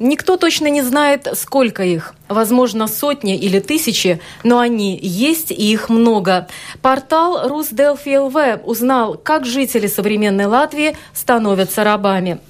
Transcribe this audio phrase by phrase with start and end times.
[0.00, 2.14] Никто точно не знает, сколько их.
[2.26, 6.48] Возможно, сотни или тысячи, но они есть и их много.
[6.80, 12.40] Портал Русделфи ЛВ узнал, как жители современной Латвии становятся рабами.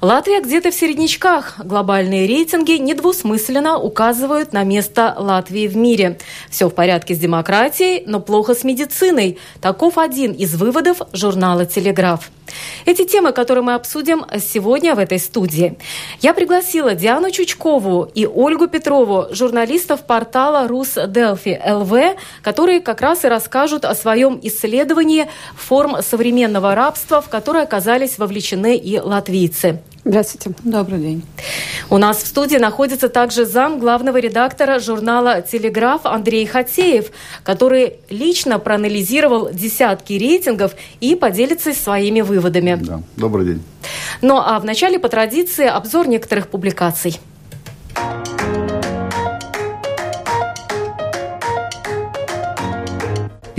[0.00, 1.60] Латвия где-то в середнячках.
[1.62, 6.18] Глобальные рейтинги недвусмысленно указывают на место Латвии в мире.
[6.50, 9.38] Все в порядке с демократией, но плохо с медициной.
[9.60, 12.30] Таков один из выводов журнала «Телеграф».
[12.86, 15.78] Эти темы, которые мы обсудим сегодня в этой студии.
[16.20, 23.24] Я пригласила Диану Чучкову и Ольгу Петрову, журналистов портала Рус Делфи ЛВ, которые как раз
[23.24, 29.80] и расскажут о своем исследовании форм современного рабства, в которое оказались вовлечены и латвийцы.
[30.04, 30.52] Здравствуйте.
[30.64, 31.22] Добрый день.
[31.90, 37.10] У нас в студии находится также зам главного редактора журнала «Телеграф» Андрей Хатеев,
[37.42, 42.78] который лично проанализировал десятки рейтингов и поделится своими выводами.
[42.80, 43.02] Да.
[43.16, 43.62] Добрый день.
[44.22, 47.20] Ну а вначале по традиции обзор некоторых публикаций.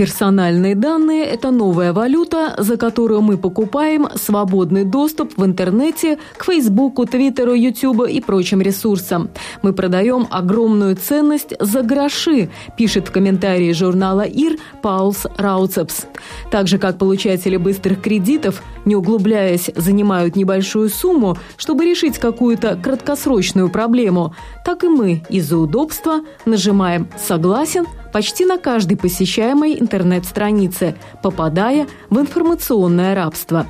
[0.02, 7.06] Персональные данные– это новая валюта, за которую мы покупаем свободный доступ в интернете к Фейсбуку,
[7.06, 9.30] Твиттеру, Ютубу и прочим ресурсам.
[9.62, 16.06] Мы продаем огромную ценность за гроши, пишет в комментарии журнала ИР Паулс Рауцепс.
[16.50, 23.70] Так же, как получатели быстрых кредитов, не углубляясь, занимают небольшую сумму, чтобы решить какую-то краткосрочную
[23.70, 32.18] проблему, так и мы из-за удобства нажимаем «Согласен», почти на каждой посещаемой интернет-странице, попадая в
[32.18, 33.66] информационное рабство.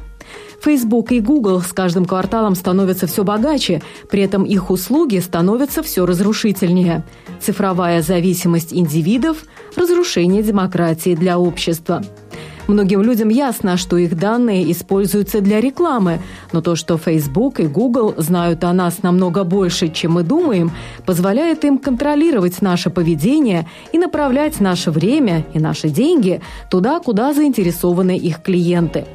[0.63, 6.07] Facebook и Google с каждым кварталом становятся все богаче, при этом их услуги становятся все
[6.07, 7.05] разрушительнее.
[7.41, 9.39] Цифровая зависимость индивидов–
[9.77, 12.03] разрушение демократии для общества–
[12.69, 16.21] Многим людям ясно, что их данные используются для рекламы,
[16.53, 20.71] но то, что Facebook и Google знают о нас намного больше, чем мы думаем,
[21.05, 26.41] позволяет им контролировать наше поведение и направлять наше время и наши деньги
[26.71, 29.07] туда, куда заинтересованы их клиенты.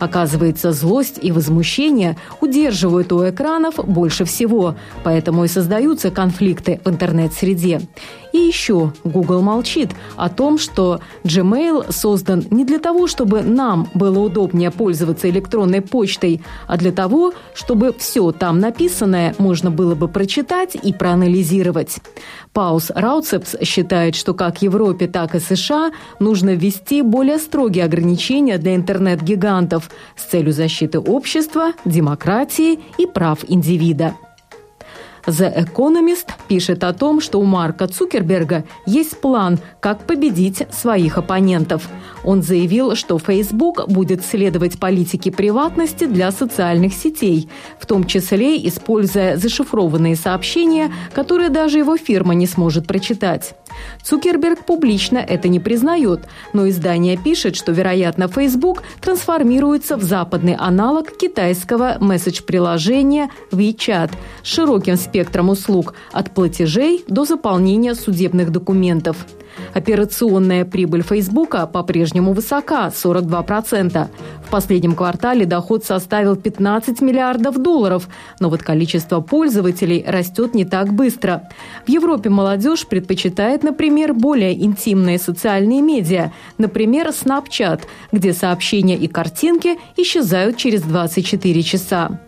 [0.00, 4.74] Оказывается, злость и возмущение удерживают у экранов больше всего,
[5.04, 7.82] поэтому и создаются конфликты в интернет-среде.
[8.32, 14.20] И еще Google молчит о том, что Gmail создан не для того, чтобы нам было
[14.20, 20.76] удобнее пользоваться электронной почтой, а для того, чтобы все там написанное можно было бы прочитать
[20.80, 21.98] и проанализировать.
[22.52, 25.90] Паус Рауцепс считает, что как Европе, так и США
[26.20, 34.14] нужно ввести более строгие ограничения для интернет-гигантов с целью защиты общества, демократии и прав индивида.
[35.26, 41.88] The Economist пишет о том, что у Марка Цукерберга есть план, как победить своих оппонентов.
[42.24, 49.36] Он заявил, что Facebook будет следовать политике приватности для социальных сетей, в том числе используя
[49.36, 53.54] зашифрованные сообщения, которые даже его фирма не сможет прочитать.
[54.02, 56.20] Цукерберг публично это не признает,
[56.52, 64.96] но издание пишет, что, вероятно, Facebook трансформируется в западный аналог китайского месседж-приложения WeChat с широким
[64.96, 69.26] спектром услуг от платежей до заполнения судебных документов.
[69.74, 74.08] Операционная прибыль Фейсбука по-прежнему высока– 42%.
[74.46, 78.08] В последнем квартале доход составил 15 миллиардов долларов,
[78.40, 81.48] но вот количество пользователей растет не так быстро.
[81.86, 87.82] В Европе молодежь предпочитает, например, более интимные социальные медиа, например, Snapchat,
[88.12, 92.20] где сообщения и картинки исчезают через 24 часа.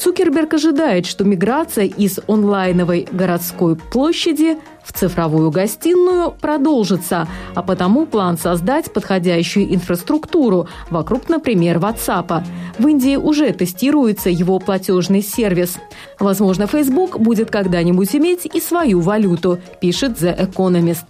[0.00, 8.38] Цукерберг ожидает, что миграция из онлайновой городской площади в цифровую гостиную продолжится, а потому план
[8.38, 12.42] создать подходящую инфраструктуру вокруг, например, WhatsApp.
[12.78, 15.76] В Индии уже тестируется его платежный сервис.
[16.18, 21.04] Возможно, Facebook будет когда-нибудь иметь и свою валюту, пишет The Economist.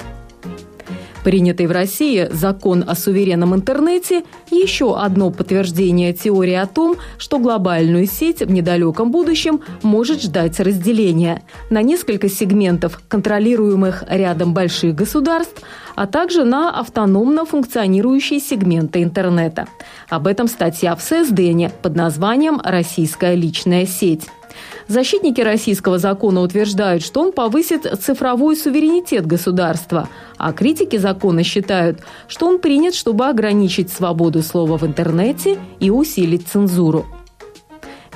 [1.25, 8.07] Принятый в России закон о суверенном интернете– еще одно подтверждение теории о том, что глобальную
[8.07, 15.63] сеть в недалеком будущем может ждать разделения на несколько сегментов, контролируемых рядом больших государств,
[15.95, 19.67] а также на автономно функционирующие сегменты интернета.
[20.09, 24.27] Об этом статья в ССДНе под названием «Российская личная сеть».
[24.91, 32.49] Защитники российского закона утверждают, что он повысит цифровой суверенитет государства, а критики закона считают, что
[32.49, 37.07] он принят, чтобы ограничить свободу слова в интернете и усилить цензуру.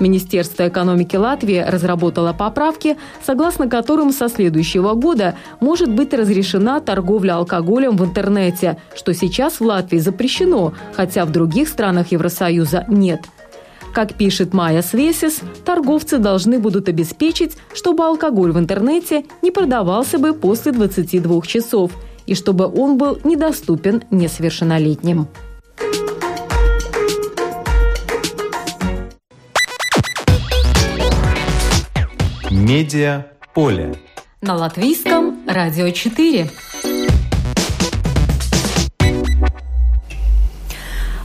[0.01, 7.97] Министерство экономики Латвии разработало поправки, согласно которым со следующего года может быть разрешена торговля алкоголем
[7.97, 13.21] в интернете, что сейчас в Латвии запрещено, хотя в других странах Евросоюза нет.
[13.95, 20.35] Как пишет Майя Свесис, торговцы должны будут обеспечить, чтобы алкоголь в интернете не продавался бы
[20.35, 21.93] после 22 часов
[22.27, 25.29] и чтобы он был недоступен несовершеннолетним.
[32.51, 33.95] Медиа поле.
[34.43, 36.51] На латвийском радио 4.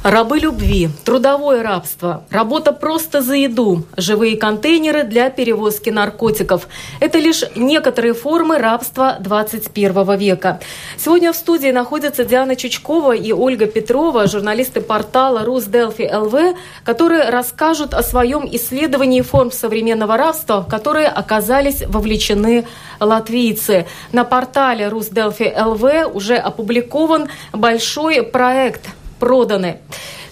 [0.04, 6.70] Рабы любви, трудовое рабство, работа просто за еду, живые контейнеры для перевозки наркотиков.
[7.02, 10.62] Это лишь некоторые формы рабства 21 века.
[10.98, 17.94] Сегодня в студии находятся Диана Чучкова и Ольга Петрова, журналисты портала Русделфи ЛВ, которые расскажут
[17.94, 22.66] о своем исследовании форм современного рабства, в которые оказались вовлечены
[23.02, 23.86] латвийцы.
[24.14, 28.88] На портале Русделфи ЛВ уже опубликован большой проект–
[29.20, 29.80] проданы.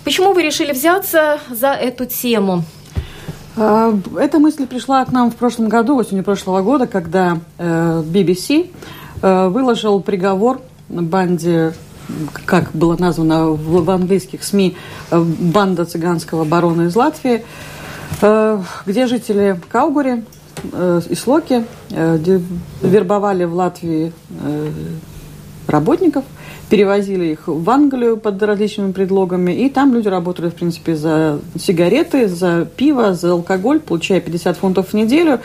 [0.04, 2.64] Почему вы решили взяться за эту тему?
[3.58, 8.68] А, эта мысль пришла к нам в прошлом году, осенью прошлого года, когда BBC э,
[9.22, 11.74] э, выложил приговор банде,
[12.46, 14.78] как было названо в английских СМИ,
[15.12, 17.44] э, банда цыганского барона из Латвии,
[18.86, 20.24] где жители Каугури
[20.74, 21.66] и Слоки
[22.82, 24.14] вербовали в Латвии
[25.68, 26.24] работников–
[26.70, 32.28] перевозили их в Англию под различными предлогами, и там люди работали, в принципе, за сигареты,
[32.28, 35.40] за пиво, за алкоголь, получая 50 фунтов в неделю.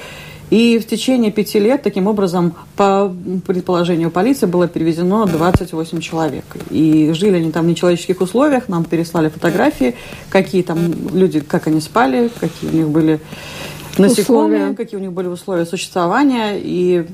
[0.50, 3.10] И в течение пяти лет, таким образом, по
[3.46, 6.44] предположению полиции, было перевезено 28 человек.
[6.68, 9.94] И жили они там в нечеловеческих условиях, нам переслали фотографии,
[10.28, 13.20] какие там люди, как они спали, какие у них были
[13.96, 14.76] насекомые, условия.
[14.76, 16.58] какие у них были условия существования.
[16.58, 17.06] И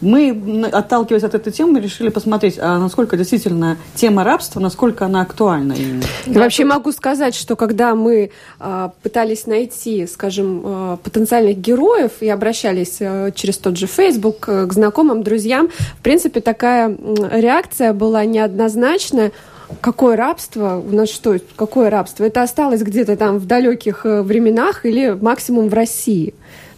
[0.00, 5.72] мы, отталкиваясь от этой темы, решили посмотреть, а насколько действительно тема рабства, насколько она актуальна.
[5.72, 6.04] Именно.
[6.26, 12.98] Вообще могу сказать, что когда мы э, пытались найти, скажем, э, потенциальных героев и обращались
[13.00, 16.96] э, через тот же Facebook э, к знакомым, друзьям, в принципе, такая
[17.32, 19.32] реакция была неоднозначная.
[19.80, 20.82] Какое рабство?
[20.86, 21.36] У нас что?
[21.56, 22.24] Какое рабство?
[22.24, 26.34] Это осталось где-то там в далеких э, временах или максимум в России?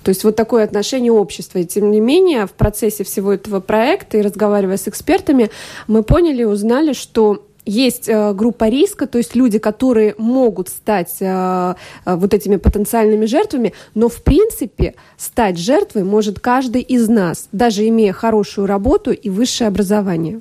[0.06, 1.58] То есть вот такое отношение общества.
[1.58, 5.50] И тем не менее, в процессе всего этого проекта и разговаривая с экспертами,
[5.88, 11.74] мы поняли, узнали, что есть э, группа риска, то есть люди, которые могут стать э,
[12.04, 17.88] э, вот этими потенциальными жертвами, но в принципе стать жертвой может каждый из нас, даже
[17.88, 20.40] имея хорошую работу и высшее образование.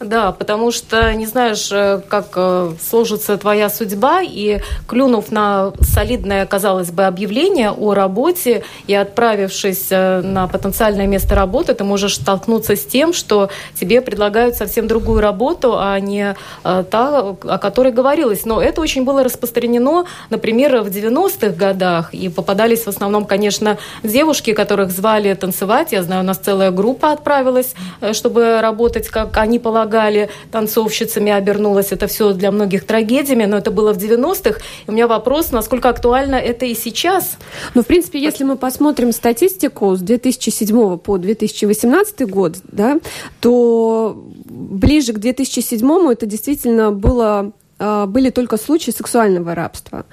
[0.00, 6.44] Да, потому что не знаешь, э, как э, сложится твоя судьба, и клюнув на солидное,
[6.44, 12.76] казалось бы, объявление о работе и отправившись э, на потенциальное место работы, ты можешь столкнуться
[12.76, 18.44] с тем, что тебе предлагают совсем другую работу, а не та, о которой говорилось.
[18.44, 24.52] Но это очень было распространено, например, в 90-х годах, и попадались в основном, конечно, девушки,
[24.52, 25.92] которых звали танцевать.
[25.92, 27.74] Я знаю, у нас целая группа отправилась,
[28.12, 33.70] чтобы работать, как они полагали помогали танцовщицами, обернулось это все для многих трагедиями, но это
[33.70, 34.58] было в 90-х.
[34.86, 37.38] И у меня вопрос, насколько актуально это и сейчас?
[37.74, 42.98] Ну, в принципе, если мы посмотрим статистику с 2007 по 2018 год, да,
[43.40, 50.06] то ближе к 2007 это действительно было были только случаи сексуального рабства.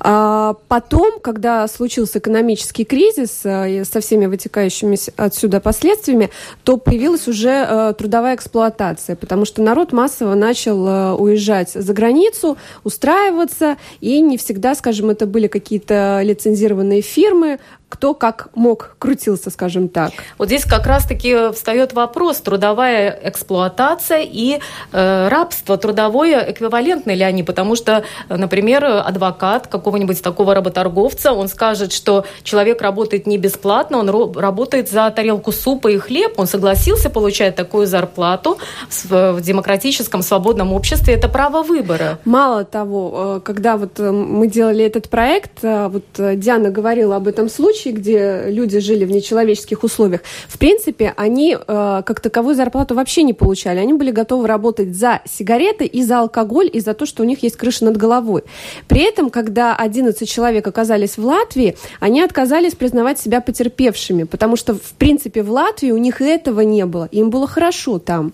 [0.00, 6.30] А потом, когда случился экономический кризис а, со всеми вытекающими отсюда последствиями,
[6.64, 13.76] то появилась уже а, трудовая эксплуатация, потому что народ массово начал уезжать за границу, устраиваться,
[14.00, 17.60] и не всегда, скажем, это были какие-то лицензированные фирмы,
[17.94, 20.10] кто как мог крутился, скажем так.
[20.36, 24.58] Вот здесь как раз-таки встает вопрос, трудовая эксплуатация и
[24.92, 27.44] э, рабство трудовое эквивалентны ли они?
[27.44, 34.34] Потому что, например, адвокат какого-нибудь такого работорговца, он скажет, что человек работает не бесплатно, он
[34.36, 38.58] работает за тарелку супа и хлеб, он согласился получать такую зарплату
[39.04, 42.18] в, демократическом свободном обществе, это право выбора.
[42.24, 47.28] Мало того, э, когда вот э, мы делали этот проект, э, вот Диана говорила об
[47.28, 52.54] этом случае, случаи, где люди жили в нечеловеческих условиях, в принципе, они э, как таковую
[52.54, 53.78] зарплату вообще не получали.
[53.78, 57.42] Они были готовы работать за сигареты и за алкоголь, и за то, что у них
[57.42, 58.42] есть крыша над головой.
[58.88, 64.74] При этом, когда 11 человек оказались в Латвии, они отказались признавать себя потерпевшими, потому что,
[64.74, 67.08] в принципе, в Латвии у них этого не было.
[67.12, 68.32] Им было хорошо там.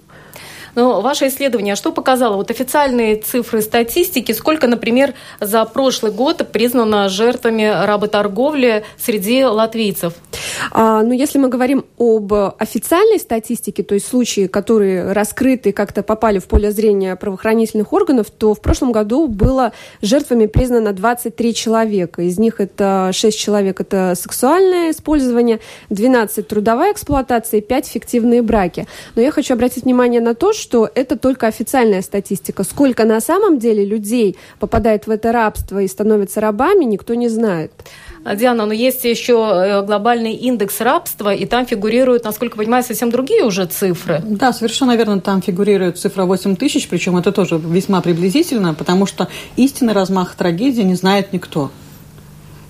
[0.74, 2.36] Но ваше исследование что показало?
[2.36, 10.14] Вот официальные цифры статистики, сколько, например, за прошлый год признано жертвами работорговли среди латвийцев?
[10.72, 16.38] А, ну, если мы говорим об официальной статистике, то есть случаи, которые раскрыты, как-то попали
[16.38, 22.22] в поле зрения правоохранительных органов, то в прошлом году было жертвами признано 23 человека.
[22.22, 28.86] Из них это 6 человек– это сексуальное использование, 12– трудовая эксплуатация и 5– фиктивные браки.
[29.14, 32.64] Но я хочу обратить внимание на то, что это только официальная статистика.
[32.64, 37.72] Сколько на самом деле людей попадает в это рабство и становятся рабами, никто не знает.
[38.24, 43.10] Диана, но есть еще э, глобальный индекс рабства, и там фигурируют, насколько я понимаю, совсем
[43.10, 44.22] другие уже цифры.
[44.24, 49.28] Да, совершенно верно, там фигурирует цифра 8 тысяч, причем это тоже весьма приблизительно, потому что
[49.56, 51.70] истинный размах трагедии не знает никто.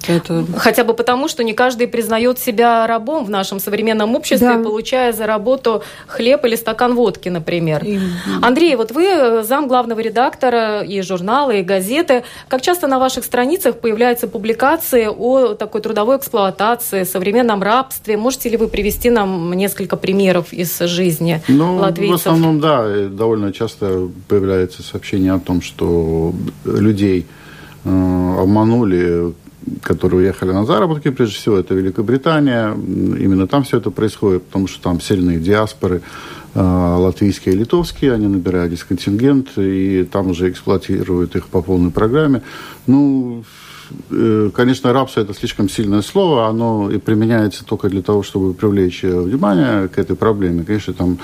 [0.08, 0.44] Это...
[0.56, 4.62] Хотя бы потому, что не каждый признает себя рабом в нашем современном обществе, да.
[4.62, 7.84] получая за работу хлеб или стакан водки, например.
[7.84, 7.98] И...
[8.42, 12.24] Андрей, вот вы э, зам главного редактора и журнала, и газеты.
[12.48, 18.16] Как часто на ваших страницах появляются публикации о такой трудовой эксплуатации, современном рабстве?
[18.16, 22.18] Можете ли вы привести нам несколько примеров из жизни ну, латвийцев?
[22.18, 26.32] В основном, да, довольно часто появляется сообщение о том, что
[26.64, 27.26] людей
[27.84, 29.34] э, обманули
[29.82, 32.72] которые уехали на заработки, прежде всего, это Великобритания.
[32.72, 36.02] Именно там все это происходит, потому что там сильные диаспоры
[36.54, 42.42] э, латвийские и литовские, они набирают дисконтингент, и там уже эксплуатируют их по полной программе.
[42.86, 43.44] Ну,
[44.10, 49.02] э, конечно, рабство это слишком сильное слово, оно и применяется только для того, чтобы привлечь
[49.02, 50.64] внимание к этой проблеме.
[50.64, 51.18] Конечно, там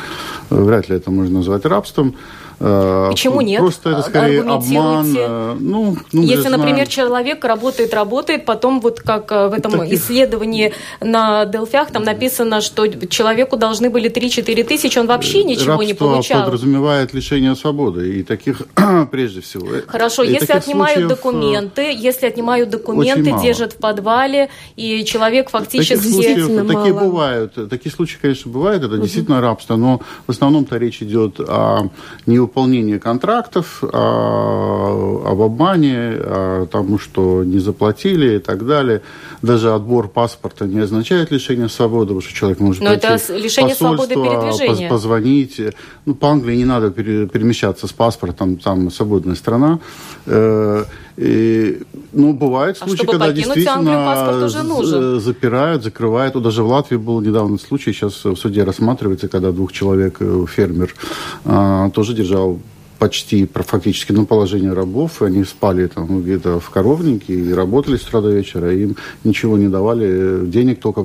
[0.50, 2.14] э, вряд ли это можно назвать рабством.
[2.58, 3.60] Э, Почему нет?
[3.60, 5.14] Просто это скорее обман.
[5.16, 9.98] Э, ну, ну, Если, например, человек работает, работает, потом вот как э, в этом Таких...
[9.98, 15.82] исследовании на Делфях там написано, что человеку должны были 3-4 тысячи, он вообще ничего Рабство
[15.86, 16.44] не получал.
[16.44, 18.62] подразумевает лишение свободы, и таких
[19.10, 19.66] прежде всего.
[19.86, 25.96] Хорошо, и если отнимают документы, если отнимают документы, держат в подвале, и человек фактически...
[25.96, 29.02] Таких случаев, такие бывают, такие случаи, конечно, бывают, это угу.
[29.02, 31.90] действительно рабство, но в основном-то речь идет о
[32.24, 39.02] не выполнение контрактов, о, об обмане, о тому, что не заплатили и так далее.
[39.42, 44.14] Даже отбор паспорта не означает лишение свободы, потому что человек может Но это лишение свободы
[44.14, 44.88] передвижения.
[44.88, 45.60] позвонить.
[46.06, 49.78] Ну, по Англии не надо перемещаться с паспортом, там свободная страна.
[51.16, 51.82] Э, и,
[52.12, 54.48] ну, бывают а случаи, когда действительно
[55.20, 56.34] запирают, закрывают.
[56.34, 60.44] Вот даже в Латвии был недавно случай, сейчас в суде рассматривается, когда двух человек, э,
[60.48, 60.94] фермер,
[61.44, 62.58] а, тоже держал
[62.98, 65.20] почти фактически на положение рабов.
[65.20, 68.74] Они спали там где-то в коровнике и работали с утра до вечера.
[68.74, 71.04] Им ничего не давали, денег только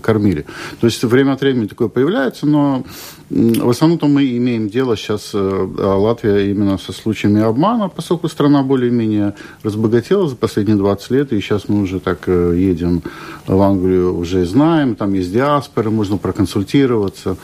[0.00, 0.44] кормили.
[0.80, 2.84] То есть время от времени такое появляется, но
[3.32, 9.34] в основном-то мы имеем дело сейчас, э, Латвия, именно со случаями обмана, поскольку страна более-менее
[9.62, 13.02] разбогатела за последние 20 лет, и сейчас мы уже так э, едем
[13.46, 17.36] в Англию, уже знаем, там есть диаспоры, можно проконсультироваться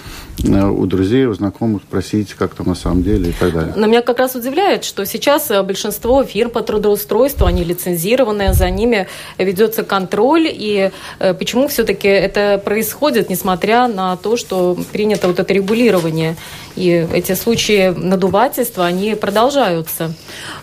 [0.45, 3.73] э, у друзей, у знакомых, спросить, как там на самом деле и так далее.
[3.75, 9.07] Но меня как раз удивляет, что сейчас большинство фирм по трудоустройству, они лицензированные, за ними
[9.39, 15.78] ведется контроль, и почему все-таки это происходит, несмотря на то, что принято вот это регулирование
[15.79, 16.37] регулирования.
[16.79, 20.13] И эти случаи надувательства, они продолжаются.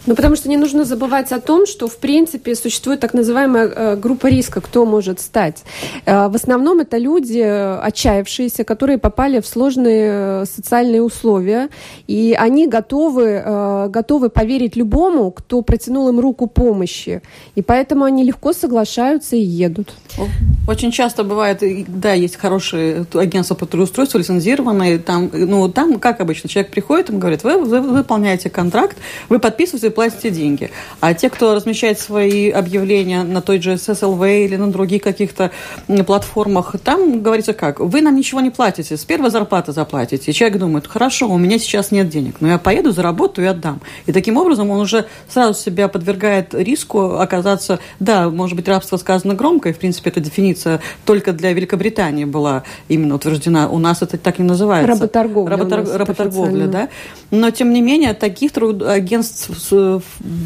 [0.06, 3.96] Ну, потому что не нужно забывать о том, что, в принципе, существует так называемая э,
[3.98, 5.64] группа риска, кто может стать.
[6.06, 11.70] Э, в основном это люди, э, отчаявшиеся, которые попали в сложные социальные условия,
[12.08, 17.22] и они готовы, готовы поверить любому, кто протянул им руку помощи.
[17.56, 19.94] И поэтому они легко соглашаются и едут.
[20.68, 26.48] Очень часто бывает, да, есть хорошие агентства по трудоустройству, лицензированные, там, ну, там, как обычно,
[26.48, 28.96] человек приходит, им говорит, вы, вы выполняете контракт,
[29.28, 30.70] вы подписываете и платите деньги.
[31.00, 35.50] А те, кто размещает свои объявления на той же SSLV или на других каких-то
[36.06, 40.30] платформах, там говорится как, вы нам ничего не платите, с первой зарплаты заплатите.
[40.30, 43.82] И человек думает, хорошо, у меня сейчас нет денег, но я поеду, заработаю и отдам.
[44.06, 49.34] И таким образом он уже сразу себя подвергает риску оказаться, да, может быть, рабство сказано
[49.34, 53.70] громко, и, в принципе, эта дефиниция только для Великобритании была именно утверждена.
[53.70, 54.92] У нас это так не называется.
[54.92, 55.50] Работорговля.
[55.50, 55.95] Работор...
[55.98, 56.90] работорговля, да.
[57.32, 58.82] Но, тем не менее, таких труд...
[58.84, 59.50] агентств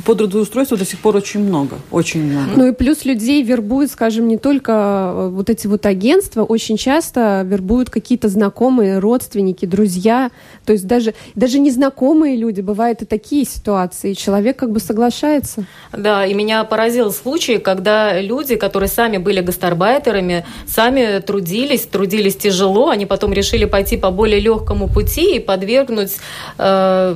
[0.06, 1.78] по трудоустройству до сих пор очень много.
[1.92, 2.52] Очень много.
[2.56, 7.44] Ну и плюс людей вербуют, скажем, не только э, вот эти вот агентства, очень часто
[7.46, 10.32] вербуют какие-то знакомые, родственники, друзья.
[10.66, 14.14] То есть даже, даже незнакомые люди, бывают и такие ситуации.
[14.14, 15.66] Человек как бы соглашается.
[15.92, 22.90] Да, и меня поразил случай, когда люди, которые сами были гастарбайтерами, сами трудились, трудились тяжело,
[22.90, 26.18] они потом решили пойти по более легкому пути подвергнуть
[26.58, 27.16] э,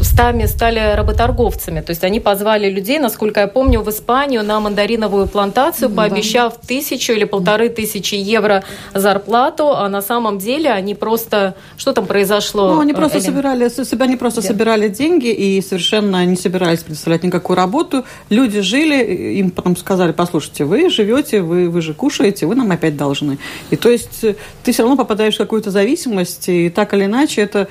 [0.00, 1.80] стами стали работорговцами.
[1.80, 5.96] То есть они позвали людей, насколько я помню, в Испанию на мандариновую плантацию, да.
[5.96, 11.54] пообещав тысячу или полторы тысячи евро зарплату, а на самом деле они просто...
[11.76, 12.74] Что там произошло?
[12.74, 13.26] Ну, они просто, Элин?
[13.26, 14.48] собирали, они просто да.
[14.48, 18.04] собирали деньги и совершенно не собирались представлять никакую работу.
[18.30, 22.96] Люди жили, им потом сказали, послушайте, вы живете, вы, вы же кушаете, вы нам опять
[22.96, 23.38] должны.
[23.70, 27.42] И то есть э, ты все равно попадаешь в какую-то зависимость, и так или иначе
[27.42, 27.68] это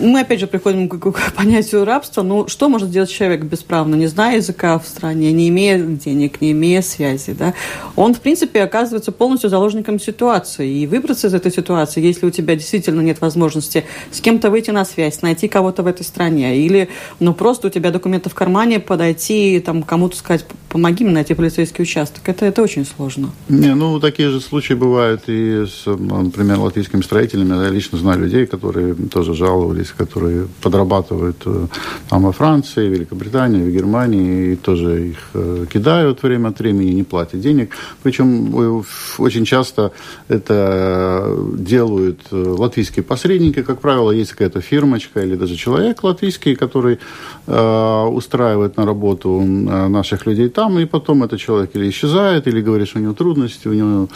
[0.00, 2.22] мы опять же приходим к, к понятию рабства.
[2.22, 6.52] Ну, что может сделать человек бесправно, не зная языка в стране, не имея денег, не
[6.52, 7.32] имея связи?
[7.32, 7.54] Да?
[7.96, 10.80] Он, в принципе, оказывается полностью заложником ситуации.
[10.80, 14.84] И выбраться из этой ситуации, если у тебя действительно нет возможности с кем-то выйти на
[14.84, 16.88] связь, найти кого-то в этой стране, или
[17.20, 21.82] ну, просто у тебя документы в кармане, подойти там, кому-то сказать, помоги мне найти полицейский
[21.82, 22.28] участок.
[22.28, 23.30] Это, это очень сложно.
[23.48, 27.64] Не, ну, такие же случаи бывают и с, например, латвийскими строителями.
[27.64, 31.66] Я лично знаю людей, которые тоже жаловались специалисты, которые подрабатывают э,
[32.08, 36.94] там во Франции, в Великобритании, в Германии, и тоже их э, кидают время от времени,
[36.94, 37.70] не платят денег.
[38.02, 38.82] Причем э,
[39.18, 39.90] очень часто
[40.28, 43.62] это делают латвийские посредники.
[43.62, 46.98] Как правило, есть какая-то фирмочка или даже человек латвийский, который
[47.46, 52.98] устраивает на работу наших людей там, и потом этот человек или исчезает, или говорит, что
[52.98, 54.08] у него трудности, у него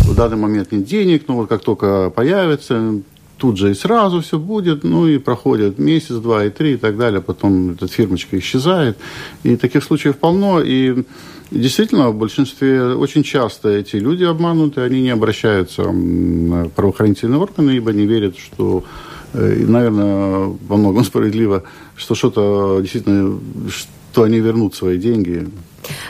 [0.00, 3.02] в данный момент нет денег, но вот как только появится,
[3.42, 6.96] тут же и сразу все будет, ну и проходит месяц, два и три и так
[6.96, 8.96] далее, потом эта фирмочка исчезает.
[9.42, 11.04] И таких случаев полно, и
[11.50, 17.92] Действительно, в большинстве очень часто эти люди обмануты, они не обращаются в правоохранительные органы, ибо
[17.92, 18.84] не верят, что,
[19.34, 21.62] э, наверное, во многом справедливо,
[21.94, 25.46] что что-то действительно, что они вернут свои деньги.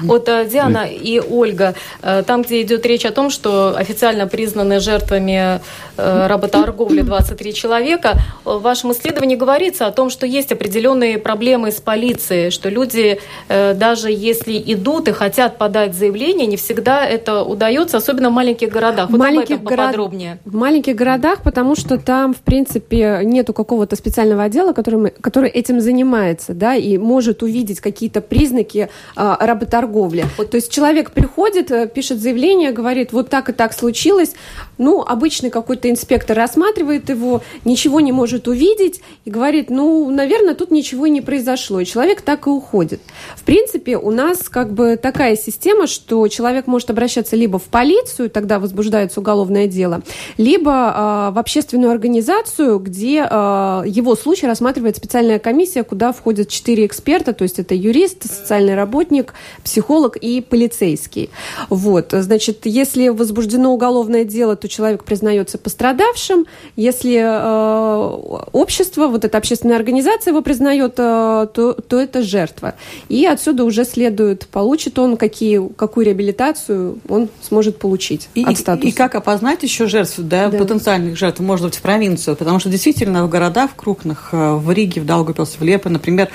[0.00, 4.80] Вот э, Диана и Ольга, э, там, где идет речь о том, что официально признаны
[4.80, 5.60] жертвами
[5.96, 8.14] э, работорговли 23 человека,
[8.44, 14.10] в вашем исследовании говорится о том, что есть определенные проблемы с полицией, что люди, даже
[14.10, 19.10] если идут и хотят подать заявление, не всегда это удается, особенно в маленьких городах.
[19.10, 20.38] Вот маленьких об этом поподробнее.
[20.44, 20.54] Город...
[20.54, 25.80] В маленьких городах, потому что там, в принципе, нету какого-то специального отдела, который, который этим
[25.80, 30.26] занимается, да, и может увидеть какие-то признаки работорговли работорговли.
[30.36, 34.34] Вот, то есть человек приходит, э, пишет заявление, говорит, вот так и так случилось.
[34.78, 40.70] Ну, обычный какой-то инспектор рассматривает его, ничего не может увидеть и говорит, ну, наверное, тут
[40.70, 41.80] ничего не произошло.
[41.80, 43.00] И человек так и уходит.
[43.36, 48.30] В принципе, у нас как бы такая система, что человек может обращаться либо в полицию,
[48.30, 50.02] тогда возбуждается уголовное дело,
[50.36, 56.86] либо э, в общественную организацию, где э, его случай рассматривает специальная комиссия, куда входят четыре
[56.86, 61.30] эксперта, то есть это юрист, социальный работник, психолог и полицейский.
[61.68, 66.46] Вот, значит, если возбуждено уголовное дело, то человек признается пострадавшим.
[66.76, 72.74] Если э, общество, вот эта общественная организация его признает, э, то, то это жертва.
[73.08, 78.86] И отсюда уже следует, получит он какие, какую реабилитацию он сможет получить и, от статуса.
[78.86, 82.58] И, и как опознать еще жертв, да, да, потенциальных жертв, может быть, в провинцию, потому
[82.58, 86.28] что действительно в городах в крупных, э, в Риге, в Даугавпилсе, в Лепе, например,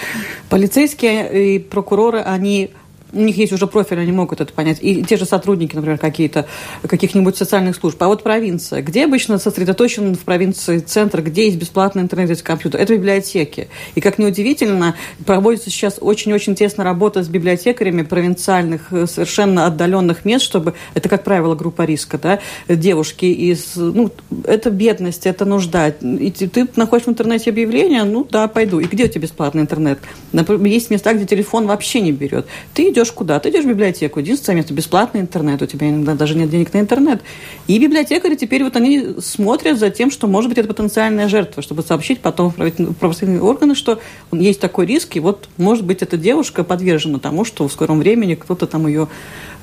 [0.49, 2.71] полицейские и прокуроры, они
[3.13, 4.79] у них есть уже профиль, они могут это понять.
[4.81, 6.45] И те же сотрудники, например, какие-то,
[6.87, 8.01] каких-нибудь социальных служб.
[8.01, 12.81] А вот провинция, где обычно сосредоточен в провинции центр, где есть бесплатный интернет, есть компьютер?
[12.81, 13.69] Это библиотеки.
[13.95, 20.43] И, как неудивительно, проводится сейчас очень-очень тесная работа с библиотекарями провинциальных, э, совершенно отдаленных мест,
[20.43, 24.11] чтобы, это, как правило, группа риска, да, девушки из, ну,
[24.43, 25.89] это бедность, это нужда.
[25.89, 28.79] И ты находишь в интернете объявление, ну, да, пойду.
[28.79, 29.99] И где у тебя бесплатный интернет?
[30.31, 32.47] Например, есть места, где телефон вообще не берет.
[32.73, 33.39] Ты идешь куда?
[33.39, 34.19] Ты идешь в библиотеку.
[34.19, 35.61] Единственное место бесплатный интернет.
[35.61, 37.21] У тебя иногда даже нет денег на интернет.
[37.67, 41.81] И библиотекари теперь вот они смотрят за тем, что может быть это потенциальная жертва, чтобы
[41.83, 43.99] сообщить потом в правоохранительные органы, что
[44.31, 48.35] есть такой риск, и вот может быть эта девушка подвержена тому, что в скором времени
[48.35, 49.07] кто-то там ее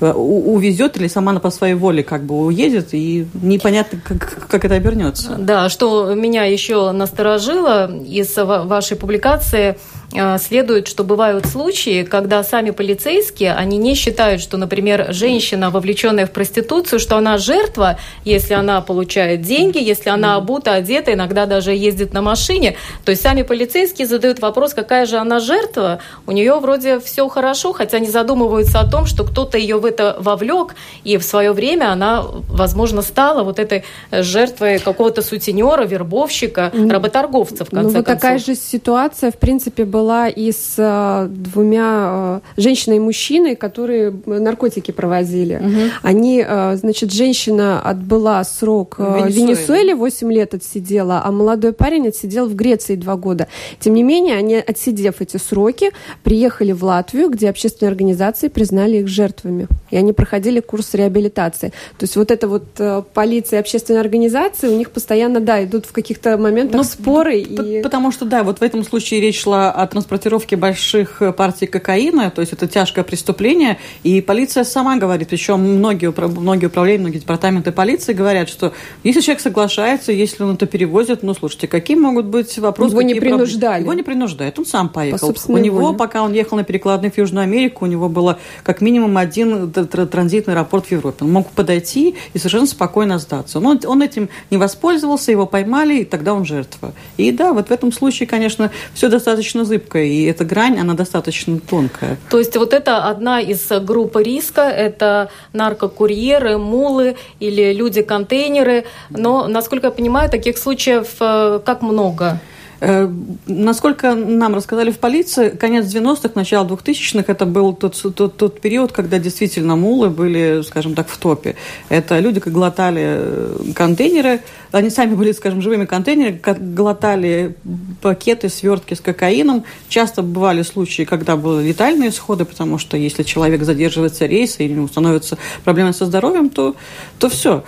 [0.01, 5.35] увезет или сама по своей воле как бы уедет, и непонятно, как, как это обернется.
[5.37, 9.77] Да, что меня еще насторожило из вашей публикации–
[10.13, 16.25] э, следует, что бывают случаи, когда сами полицейские, они не считают, что, например, женщина, вовлеченная
[16.25, 21.71] в проституцию, что она жертва, если она получает деньги, если она обута, одета, иногда даже
[21.73, 22.75] ездит на машине.
[23.03, 25.99] То есть сами полицейские задают вопрос, какая же она жертва.
[26.25, 30.15] У нее вроде все хорошо, хотя не задумываются о том, что кто-то ее в это
[30.19, 37.65] вовлек, и в свое время она, возможно, стала вот этой жертвой какого-то сутенера, вербовщика, работорговца,
[37.65, 38.21] в конце ну, вот концов.
[38.21, 44.13] такая же ситуация, в принципе, была и с э, двумя э, женщиной и мужчиной, которые
[44.25, 45.55] наркотики провозили.
[45.55, 45.91] Угу.
[46.01, 52.47] Они, э, значит, женщина отбыла срок в Венесуэле, 8 лет отсидела, а молодой парень отсидел
[52.47, 53.47] в Греции 2 года.
[53.79, 55.91] Тем не менее, они, отсидев эти сроки,
[56.23, 59.67] приехали в Латвию, где общественные организации признали их жертвами.
[59.91, 61.69] И они проходили курс реабилитации.
[61.97, 62.65] То есть вот эта вот
[63.13, 67.39] полиция и общественные организации, у них постоянно, да, идут в каких-то моментах ну, споры.
[67.39, 67.81] И...
[67.83, 72.41] Потому что, да, вот в этом случае речь шла о транспортировке больших партий кокаина, то
[72.41, 78.13] есть это тяжкое преступление, и полиция сама говорит, причем многие, многие управления, многие департаменты полиции
[78.13, 82.91] говорят, что если человек соглашается, если он это перевозит, ну, слушайте, какие могут быть вопросы?
[82.91, 83.59] Его не принуждали.
[83.59, 83.83] Проблемы?
[83.83, 85.33] Его не принуждают, он сам поехал.
[85.33, 85.97] По у него, воле.
[85.97, 90.53] пока он ехал на перекладной в Южную Америку, у него было как минимум один транзитный
[90.53, 91.25] аэропорт в Европе.
[91.25, 93.59] Он мог подойти и совершенно спокойно сдаться.
[93.59, 96.93] Но он, этим не воспользовался, его поймали, и тогда он жертва.
[97.17, 101.59] И да, вот в этом случае, конечно, все достаточно зыбко, и эта грань, она достаточно
[101.59, 102.17] тонкая.
[102.29, 109.87] То есть вот это одна из групп риска, это наркокурьеры, мулы или люди-контейнеры, но, насколько
[109.87, 112.39] я понимаю, таких случаев э, как много?
[112.79, 113.09] Э,
[113.47, 118.91] насколько нам рассказали в полиции, конец 90-х, начало 2000-х, это был тот, тот, тот период,
[118.91, 121.55] когда действительно мулы были, скажем так, в топе.
[121.89, 126.41] Это люди, как глотали э, контейнеры, они сами были, скажем, живыми контейнерами,
[126.73, 127.55] глотали
[128.01, 129.63] пакеты, свертки с кокаином.
[129.87, 135.37] Часто бывали случаи, когда были летальные исходы, потому что если человек задерживается рейса или становятся
[135.63, 136.75] проблемы со здоровьем, то,
[137.19, 137.63] то все.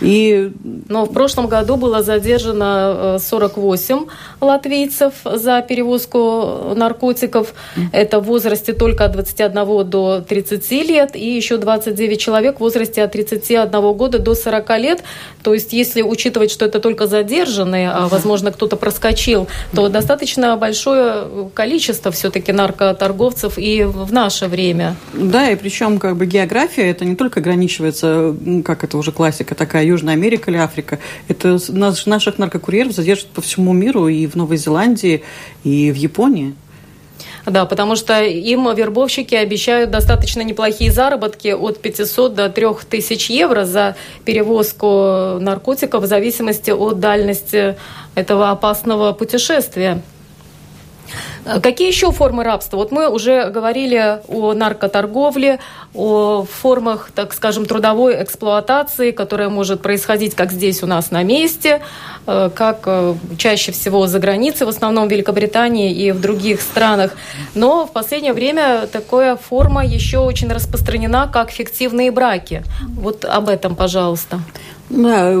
[0.00, 0.52] И...
[0.88, 7.54] Но в прошлом году было задержано 48 э, латвийцев за перевозку наркотиков.
[7.92, 13.02] Это в возрасте только от 21 до 30 лет, и еще 29 человек в возрасте
[13.02, 15.04] от 31 года до 40 лет.
[15.42, 21.48] То есть, если учитывать, что это только задержанные, а, возможно, кто-то проскочил, то достаточно большое
[21.54, 24.96] количество все-таки наркоторговцев и в наше время.
[25.12, 29.84] Да, и причем как бы география, это не только ограничивается, как это уже классика такая,
[29.94, 30.98] Южная Америка или Африка.
[31.28, 35.22] Это наш, наших наркокурьеров задержат по всему миру и в Новой Зеландии,
[35.64, 36.54] и в Японии.
[37.46, 43.96] Да, потому что им вербовщики обещают достаточно неплохие заработки от 500 до 3000 евро за
[44.24, 47.76] перевозку наркотиков в зависимости от дальности
[48.14, 50.02] этого опасного путешествия.
[51.44, 52.78] Какие еще формы рабства?
[52.78, 55.60] Вот мы уже говорили о наркоторговле,
[55.94, 61.82] о формах, так скажем, трудовой эксплуатации, которая может происходить как здесь у нас на месте,
[62.26, 67.12] э, как э, чаще всего за границей, в основном в Великобритании и в других странах.
[67.54, 72.62] Но в последнее время такая форма еще очень распространена, как фиктивные браки.
[72.96, 74.40] Вот об этом, пожалуйста.
[74.90, 75.32] Да,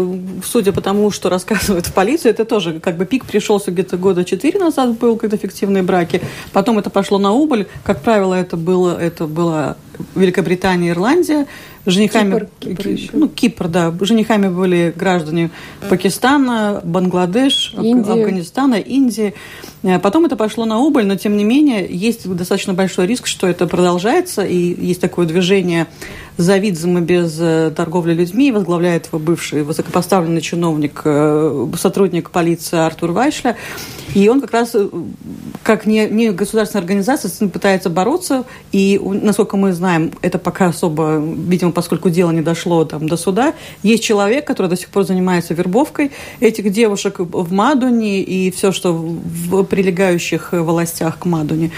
[0.42, 4.24] судя по тому, что рассказывают в полиции, это тоже как бы пик пришелся где-то года
[4.24, 6.22] четыре назад был, когда фиктивные браки.
[6.52, 7.68] Потом это пошло на убыль.
[7.84, 9.76] Как правило, это было, это была
[10.14, 11.46] Великобритания, Ирландия.
[11.86, 13.10] Женихами, Кипр, Кипр еще.
[13.12, 13.94] ну, Кипр, да.
[14.00, 15.50] Женихами были граждане
[15.90, 18.12] Пакистана, Бангладеш, Индия.
[18.12, 19.34] Афганистана, Индии.
[19.82, 23.46] Э, потом это пошло на убыль, но тем не менее есть достаточно большой риск, что
[23.46, 25.86] это продолжается, и есть такое движение
[26.38, 33.12] за Видзема без э, торговли людьми, возглавляет его бывший высокопоставленный чиновник, э, сотрудник полиции Артур
[33.12, 33.56] Вайшля.
[34.14, 34.74] И он как раз,
[35.62, 38.44] как не, не государственная организация, пытается бороться.
[38.72, 39.83] И, насколько мы знаем,
[40.22, 44.76] это пока особо, видимо, поскольку дело не дошло там, до суда, есть человек, который до
[44.76, 51.24] сих пор занимается вербовкой этих девушек в Мадуне и все, что в прилегающих властях к
[51.26, 51.70] Мадуне.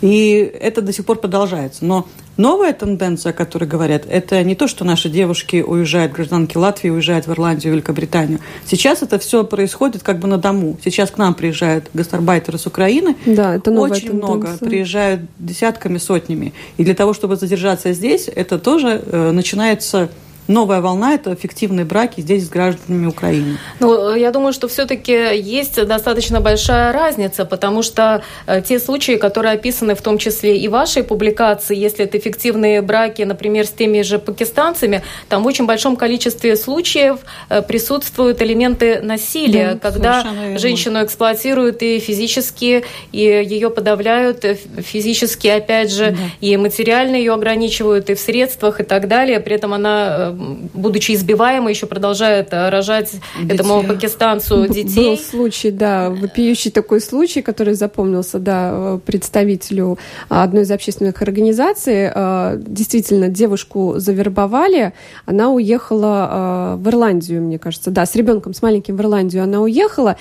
[0.00, 1.84] И это до сих пор продолжается.
[1.84, 2.06] Но
[2.40, 7.26] Новая тенденция, о которой говорят, это не то, что наши девушки уезжают, гражданки Латвии уезжают
[7.26, 8.38] в Ирландию, Великобританию.
[8.64, 10.78] Сейчас это все происходит как бы на дому.
[10.82, 13.14] Сейчас к нам приезжают гастарбайтеры с Украины.
[13.26, 14.36] Да, это новая Очень тенденция.
[14.36, 14.58] много.
[14.58, 16.54] Приезжают десятками, сотнями.
[16.78, 20.08] И для того, чтобы задержаться здесь, это тоже э, начинается
[20.48, 23.58] новая волна– это фиктивные браки здесь с гражданами Украины.
[23.78, 29.54] Ну, я думаю, что все-таки есть достаточно большая разница, потому что э, те случаи, которые
[29.54, 34.18] описаны в том числе и вашей публикации, если это фиктивные браки, например, с теми же
[34.18, 40.26] пакистанцами, там в очень большом количестве случаев э, присутствуют элементы насилия, да, когда
[40.56, 46.18] женщину эксплуатируют и физически, и ее подавляют э, физически, опять же, да.
[46.40, 49.40] и материально ее ограничивают, и в средствах, и так далее.
[49.40, 53.54] При этом она будучи избиваемой, еще продолжает э, рожать детей.
[53.54, 55.10] этому пакистанцу детей.
[55.10, 62.10] Был случай, да, вопиющий такой случай, который запомнился, да, представителю одной из общественных организаций.
[62.14, 64.92] Э, действительно, девушку завербовали,
[65.26, 70.16] она уехала в Ирландию, мне кажется, да, с ребенком, с маленьким в Ирландию она уехала,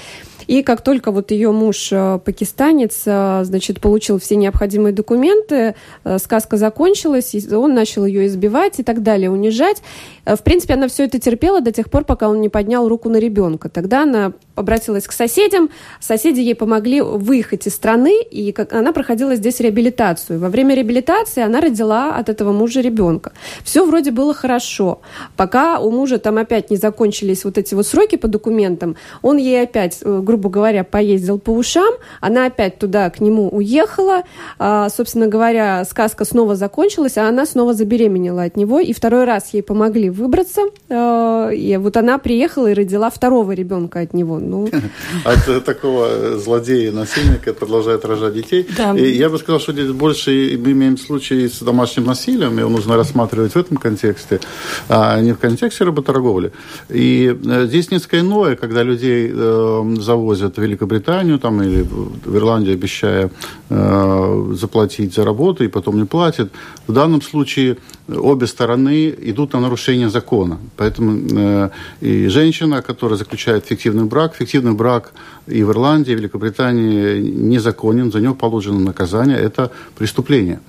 [0.47, 5.75] и как только вот ее муж пакистанец, значит, получил все необходимые документы,
[6.17, 9.83] сказка закончилась, он начал ее избивать и так далее, унижать.
[10.25, 13.09] Э, в принципе, она все это терпела до тех пор, пока он не поднял руку
[13.09, 13.69] на ребенка.
[13.69, 19.59] Тогда она обратилась к соседям, соседи ей помогли выехать из страны, и она проходила здесь
[19.59, 20.39] реабилитацию.
[20.39, 23.31] Во время реабилитации она родила от этого мужа ребенка.
[23.63, 24.99] Все вроде было хорошо.
[25.37, 29.63] Пока у мужа там опять не закончились вот эти вот сроки по документам, он ей
[29.63, 34.23] опять, э, грубо говоря, поездил по ушам, она опять туда к нему уехала,
[34.57, 39.53] а, собственно говоря, сказка снова закончилась, а она снова забеременела от него, и второй раз
[39.53, 44.39] ей помогли выбраться, э, и вот она приехала и родила второго ребенка от него.
[44.39, 44.69] Ну...
[45.25, 48.67] От такого злодея, насильника продолжает рожать детей.
[48.77, 48.95] Да.
[48.95, 50.31] И я бы сказал, что здесь больше
[50.63, 54.39] мы имеем случаи с домашним насилием, его нужно рассматривать в этом контексте,
[54.87, 56.51] а не в контексте работорговли.
[56.89, 62.73] И э, здесь несколько иное, когда людей э, завозят в Великобританию там, или в Ирландию,
[62.73, 63.29] обещая
[63.69, 66.51] э, заплатить за работу, и потом не платят.
[66.87, 69.78] В данном случае обе стороны идут на нарушение
[70.09, 70.59] закона.
[70.77, 71.69] Поэтому э,
[72.01, 75.13] и женщина, которая заключает фиктивный брак, фиктивный брак
[75.47, 80.59] и в Ирландии, и в Великобритании незаконен, за него положено наказание, это преступление.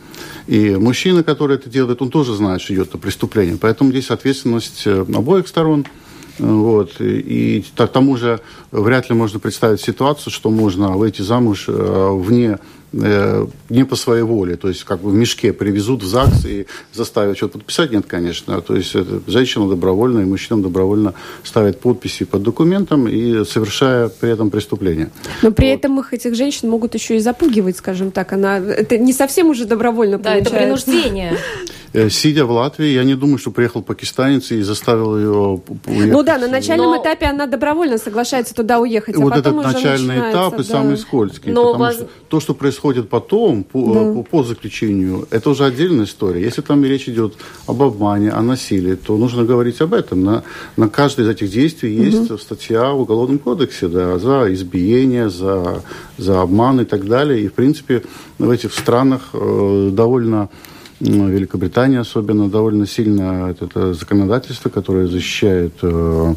[0.46, 3.56] И мужчина, который это делает, он тоже знает, что идет это преступление.
[3.60, 5.84] Поэтому здесь ответственность э, обоих сторон.
[6.38, 7.00] Вот.
[7.00, 8.40] И, к тому же
[8.70, 12.58] вряд ли можно представить ситуацию, что можно выйти замуж э, вне
[12.92, 16.66] Э, не по своей воле, то есть как бы в мешке привезут в ЗАГС и
[16.92, 18.60] заставят что-то подписать, нет, конечно.
[18.62, 21.14] То есть это женщина добровольно и мужчина добровольно
[21.44, 25.10] ставят подписи под документом и совершая при этом преступление.
[25.42, 25.78] Но при вот.
[25.78, 28.32] этом их этих женщин могут еще и запугивать, скажем так.
[28.32, 30.56] Она это не совсем уже добровольно да, получается.
[30.56, 31.38] это принуждение.
[31.92, 36.12] Э, сидя в Латвии, я не думаю, что приехал пакистанец и заставил ее уехать.
[36.12, 37.02] Ну да, на начальном Но...
[37.02, 40.62] этапе она добровольно соглашается туда уехать, а вот этот начальный этап да.
[40.62, 41.50] и самый скользкий.
[41.50, 41.94] Но потому вас...
[41.96, 44.12] что то, что происходит потом, по, да.
[44.12, 46.40] по, по заключению, это уже отдельная история.
[46.40, 47.34] Если там речь идет
[47.66, 50.22] об обмане, о насилии, то нужно говорить об этом.
[50.22, 50.44] На,
[50.76, 52.38] на каждое из этих действий есть угу.
[52.38, 55.82] статья в Уголовном кодексе да, за избиение, за,
[56.18, 57.40] за обман и так далее.
[57.42, 58.04] И, в принципе,
[58.38, 60.50] в этих странах э, довольно
[61.00, 66.34] Великобритания особенно довольно сильно это законодательство, которое защищает э,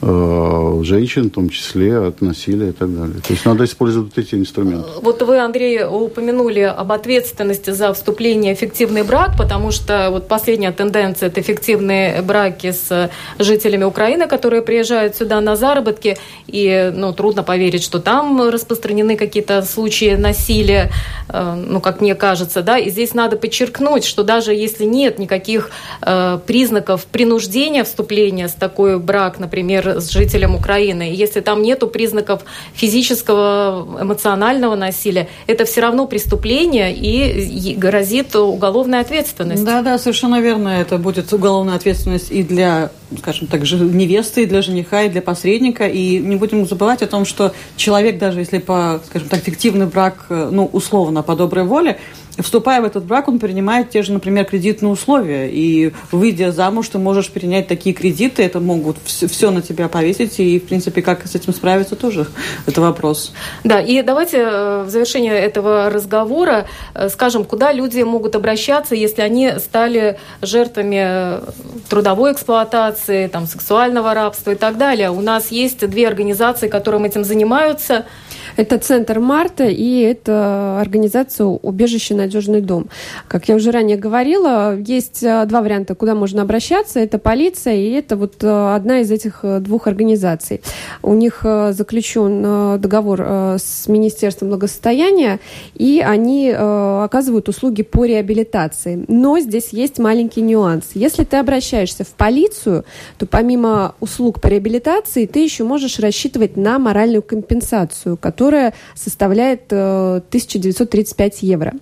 [0.00, 3.20] э, женщин, в том числе от насилия и так далее.
[3.26, 4.88] То есть надо использовать эти инструменты.
[5.02, 10.72] Вот вы, Андрей, упомянули об ответственности за вступление в эффективный брак, потому что вот последняя
[10.72, 17.42] тенденция– это эффективные браки с жителями Украины, которые приезжают сюда на заработки, и ну, трудно
[17.42, 20.90] поверить, что там распространены какие-то случаи насилия,
[21.28, 25.70] э, ну, как мне кажется, да, и здесь надо подчеркнуть, что даже если нет никаких
[26.02, 32.42] э, признаков принуждения вступления с такой брак, например, с жителем Украины, если там нету признаков
[32.74, 39.64] физического, эмоционального насилия, это все равно преступление и грозит уголовная ответственность.
[39.64, 40.68] Да, да, совершенно верно.
[40.80, 45.86] Это будет уголовная ответственность и для, скажем так, невесты, для жениха, и для посредника.
[45.86, 50.26] И не будем забывать о том, что человек, даже если по, скажем так, фиктивный брак,
[50.28, 51.98] э, ну, условно, по доброй воле,
[52.38, 55.48] вступая в этот брак, он принимает те же, например, кредитные условия.
[55.50, 60.38] И выйдя замуж, ты можешь принять такие кредиты, это могут все, на тебя повесить.
[60.38, 62.26] И, в принципе, как с этим справиться, тоже
[62.66, 63.32] это вопрос.
[63.64, 69.22] Да, и давайте э, в завершение этого разговора э, скажем, куда люди могут обращаться, если
[69.22, 71.40] они стали жертвами
[71.88, 72.95] трудовой эксплуатации,
[73.32, 75.10] там, сексуального рабства и так далее.
[75.10, 78.06] У нас есть две организации, которые этим занимаются–
[78.56, 82.14] Это Центр Марта и это организация «Убежище.
[82.14, 82.88] Надежный дом».
[83.28, 86.98] Как я уже ранее говорила, есть э, два варианта, куда можно обращаться.
[86.98, 90.62] Это полиция и это вот э, одна из этих э, двух организаций.
[91.02, 93.20] У них заключен договор
[93.58, 95.38] с Министерством благосостояния,
[95.74, 99.04] и они оказывают услуги по реабилитации.
[99.08, 100.86] Но здесь есть маленький нюанс.
[100.94, 102.84] Если ты обращаешься в полицию,
[103.18, 108.45] то помимо услуг по реабилитации ты еще можешь рассчитывать на моральную компенсацию, которая
[108.94, 111.72] составляет 1935 евро.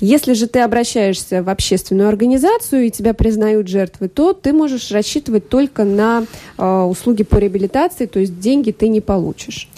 [0.00, 5.48] Если же ты обращаешься в общественную организацию и тебя признают жертвой, то ты можешь рассчитывать
[5.48, 6.24] только на
[6.56, 9.68] э, услуги по реабилитации, то есть деньги ты не получишь.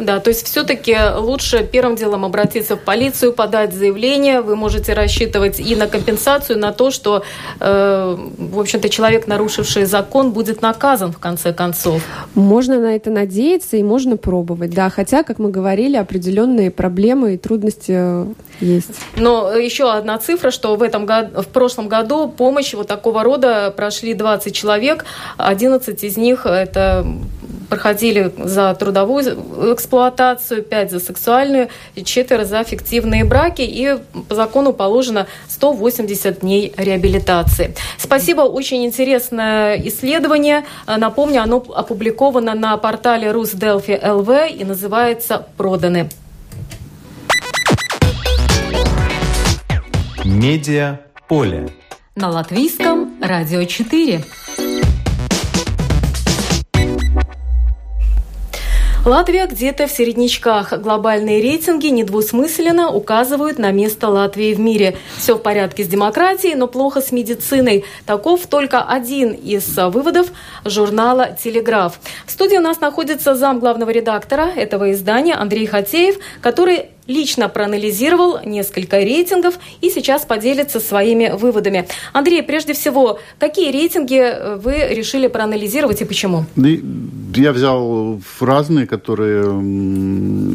[0.00, 4.40] Да, то есть все-таки лучше первым делом обратиться в полицию, подать заявление.
[4.40, 7.22] Вы можете рассчитывать и на компенсацию, на то, что,
[7.60, 12.02] э, в общем-то, человек, нарушивший закон, будет наказан в конце концов.
[12.34, 14.90] Можно на это надеяться и можно пробовать, да.
[14.90, 18.26] Хотя, как мы говорили, определенные проблемы и трудности э,
[18.60, 18.90] есть.
[19.16, 23.72] Но еще одна цифра, что в, этом году, в прошлом году помощь вот такого рода
[23.76, 25.04] прошли 20 человек,
[25.36, 27.06] 11 из них это
[27.70, 33.62] проходили за трудовую эксплуатацию, 5 за сексуальную, и четверо за фиктивные браки.
[33.62, 33.96] И
[34.28, 37.74] по закону положено 180 дней реабилитации.
[37.98, 40.64] Спасибо, очень интересное исследование.
[40.86, 46.08] Напомню, оно опубликовано на портале Русделфи ЛВ и называется «Проданы».
[50.24, 51.68] Медиа поле.
[52.14, 54.22] На латвийском радио 4.
[59.06, 60.78] Латвия где-то в середнячках.
[60.78, 64.98] Глобальные рейтинги недвусмысленно указывают на место Латвии в мире.
[65.16, 67.86] Все в порядке с демократией, но плохо с медициной.
[68.04, 70.26] Таков только один из выводов
[70.66, 71.98] журнала «Телеграф».
[72.26, 78.38] В студии у нас находится зам главного редактора этого издания Андрей Хатеев, который лично проанализировал
[78.44, 81.86] несколько рейтингов и сейчас поделится своими выводами.
[82.12, 86.46] Андрей, прежде всего, какие рейтинги э, вы решили проанализировать и почему?
[86.56, 89.42] Я взял разные, которые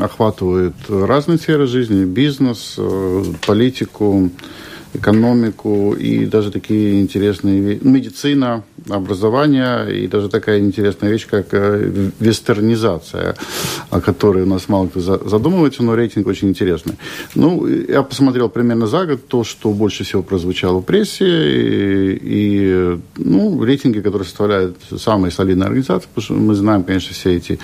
[0.04, 4.30] охватывают разные сферы жизни, бизнес, э, политику,
[4.96, 13.36] экономику и даже такие интересные медицина, образование и даже такая интересная вещь, как э, вестернизация,
[13.90, 16.96] о которой у нас мало кто задумывается, но рейтинг очень интересный.
[17.36, 23.00] Ну, я посмотрел примерно за год то, что больше всего прозвучало в прессе, и, и
[23.18, 27.60] ну, рейтинги, которые составляют самые солидные организации, потому что мы знаем, конечно, все эти,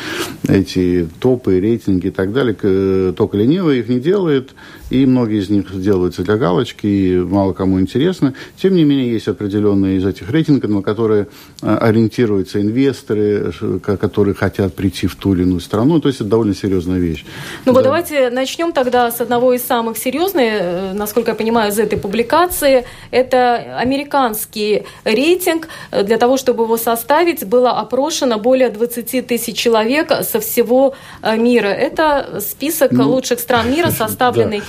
[0.48, 4.52] эти топы, рейтинги и так далее, только ленивый их не делает,
[4.89, 8.34] и многие из них делаются для галочки, и мало кому интересно.
[8.62, 11.27] Тем не менее, есть определенные из этих рейтингов, на которые
[11.62, 13.51] э, ориентируются инвесторы,
[13.86, 15.99] которые хотят прийти в ту или иную страну.
[15.99, 17.25] То есть это довольно серьезная вещь.
[17.65, 17.79] Ну да.
[17.79, 21.97] вот давайте начнем тогда с одного из самых серьезных, э, насколько я понимаю, из этой
[21.97, 22.86] публикации.
[23.12, 25.67] Это американский рейтинг.
[25.91, 31.67] Для того, чтобы его составить, было опрошено более 20 тысяч человек со всего э, мира.
[31.67, 34.65] Это список ну, лучших стран мира, составленный да.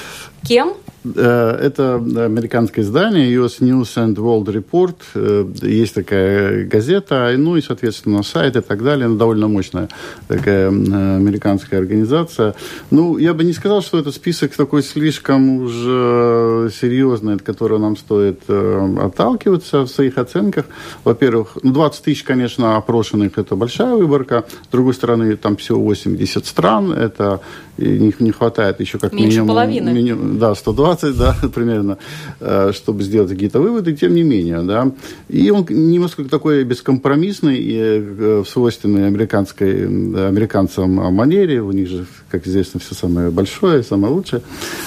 [0.48, 0.74] Кем?
[1.04, 4.94] Э, это американское издание US News and World Report.
[5.14, 9.06] Э, есть такая газета, ну и, соответственно, сайт и так далее.
[9.06, 9.88] Она довольно мощная
[10.28, 12.54] такая американская организация.
[12.90, 17.96] Ну, я бы не сказал, что этот список такой слишком уже серьезный, от которого нам
[17.96, 20.66] стоит э, отталкиваться в своих оценках.
[21.04, 24.44] Во-первых, ну, 20 тысяч, конечно, опрошенных– это большая выборка.
[24.68, 26.92] С другой стороны, там всего 80 стран.
[26.92, 27.40] Это
[27.78, 29.48] не, не хватает еще как Меньше минимум...
[29.48, 29.92] половины.
[29.92, 31.98] Минимум, да, 120 20, да, примерно,
[32.40, 34.92] э, чтобы сделать какие-то выводы, тем не менее, да.
[35.28, 42.06] И он немножко такой бескомпромиссный и э, в свойственной американской, американцам манере, у них же,
[42.32, 44.42] как известно, все самое большое, самое лучшее.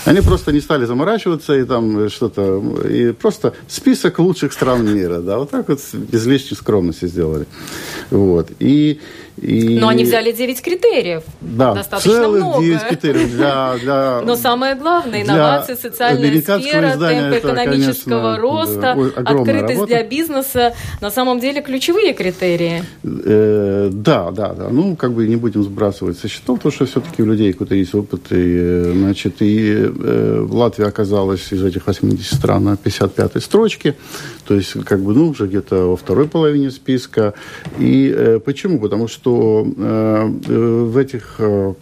[0.05, 5.37] Они просто не стали заморачиваться и там что-то, и просто список лучших стран мира, да,
[5.37, 7.45] вот так вот без лишней скромности сделали.
[8.09, 8.49] Вот.
[8.59, 8.99] И
[9.41, 9.77] и...
[9.79, 11.23] Но они взяли 9 критериев.
[11.41, 12.63] Да, достаточно целых много.
[12.63, 14.21] 9 критериев для, для...
[14.21, 19.85] Но самое главное, инновации, социальная сфера, темп экономического конечно, роста, открытость работа.
[19.87, 20.73] для бизнеса.
[21.01, 22.83] На самом деле ключевые критерии.
[23.03, 24.69] Э, да, да, да.
[24.69, 27.93] Ну, как бы не будем сбрасывать со счетов, потому что все-таки у людей какой-то есть
[27.93, 28.31] опыт.
[28.31, 33.95] И, э, значит, и э, Латвия оказалась из этих 80 стран на 55-й строчке.
[34.47, 37.33] То есть, как бы, ну, уже где-то во второй половине списка.
[37.79, 38.79] И э, почему?
[38.79, 41.73] Потому что э, э, в этих э,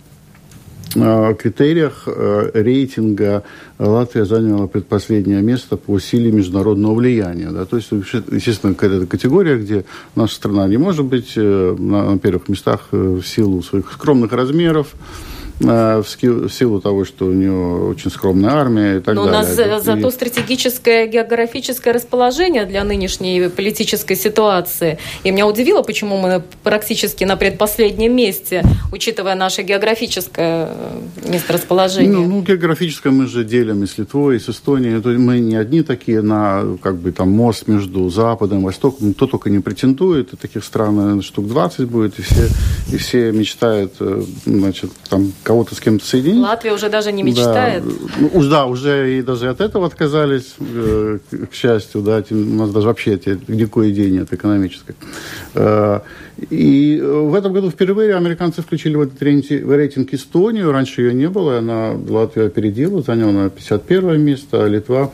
[1.39, 2.07] критериях
[2.53, 3.43] рейтинга
[3.79, 7.49] Латвия заняла предпоследнее место по силе международного влияния.
[7.49, 7.65] Да?
[7.65, 9.85] То есть, естественно, какая-то категория, где
[10.15, 14.93] наша страна не может быть на первых местах в силу своих скромных размеров,
[15.63, 19.31] в силу того, что у нее очень скромная армия и так Но далее.
[19.31, 24.97] Но у нас за, зато стратегическое географическое расположение для нынешней политической ситуации.
[25.23, 32.11] И меня удивило, почему мы практически на предпоследнем месте, учитывая наше географическое э, месторасположение.
[32.11, 35.01] Ну, ну географическое мы же делим и с Литвой, и с Эстонией.
[35.01, 39.13] То мы не одни такие на как бы там мост между Западом и Востоком.
[39.13, 40.33] Кто только не претендует.
[40.33, 42.19] И таких стран, наверное, штук 20 будет.
[42.19, 42.47] И все,
[42.91, 46.41] и все мечтают, э, значит, там кого-то с кем-то соединить.
[46.41, 47.83] Латвия уже даже не мечтает.
[47.85, 47.91] Да,
[48.33, 52.01] ну, да уже и даже от этого отказались, э, к счастью.
[52.01, 54.95] Да, у нас даже вообще никакой идеи нет экономической.
[55.53, 55.99] Э,
[56.49, 60.71] и в этом году впервые американцы включили в этот рейтинг Эстонию.
[60.71, 61.59] Раньше ее не было.
[61.59, 65.11] Она Латвию опередила, заняла на 51 место, а Литва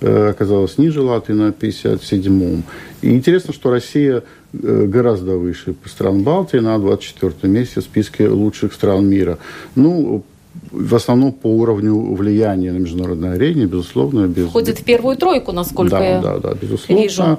[0.00, 2.64] э, оказалась ниже Латвии на 57-м.
[3.02, 4.22] И интересно, что Россия э,
[4.52, 9.38] гораздо выше стран Балтии, на 24 месте в списке лучших стран мира.
[9.74, 10.24] Ну,
[10.70, 14.26] в основном по уровню влияния на международной арене, безусловно.
[14.26, 14.48] Без...
[14.48, 17.02] Входит в первую тройку, насколько да, я да, да, безусловно.
[17.02, 17.38] вижу.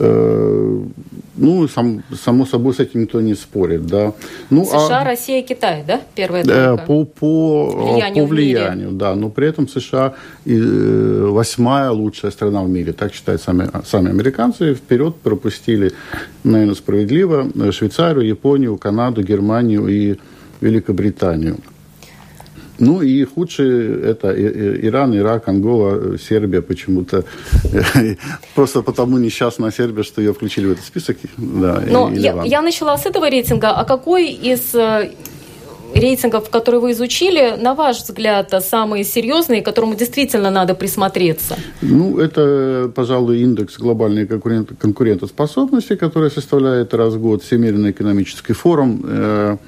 [0.00, 0.82] Э,
[1.36, 4.12] ну, сам, само собой, с этим никто не спорит, да.
[4.50, 6.00] Ну, США, а, Россия, Китай, да?
[6.14, 6.84] Первая тройка?
[6.86, 9.14] По, по влиянию, по влиянию да.
[9.14, 10.14] Но при этом США
[10.46, 14.74] э, восьмая лучшая страна в мире, так считают сами, сами американцы.
[14.74, 15.92] Вперед пропустили,
[16.44, 20.16] наверное, справедливо, Швейцарию, Японию, Канаду, Германию и
[20.60, 21.56] Великобританию.
[22.80, 24.32] Ну и худшие это
[24.86, 27.24] Иран, Ирак, Ангола, Сербия почему-то.
[28.54, 31.18] Просто потому несчастная Сербия, что ее включили в этот список.
[31.36, 33.70] Да, Но я, я начала с этого рейтинга.
[33.70, 35.10] А какой из э,
[35.94, 41.56] рейтингов, которые вы изучили, на ваш взгляд, самые серьезные, к которому действительно надо присмотреться?
[41.82, 49.58] Ну, это, пожалуй, индекс глобальной конкурентоспособности, который составляет раз в год Всемирный экономический форум.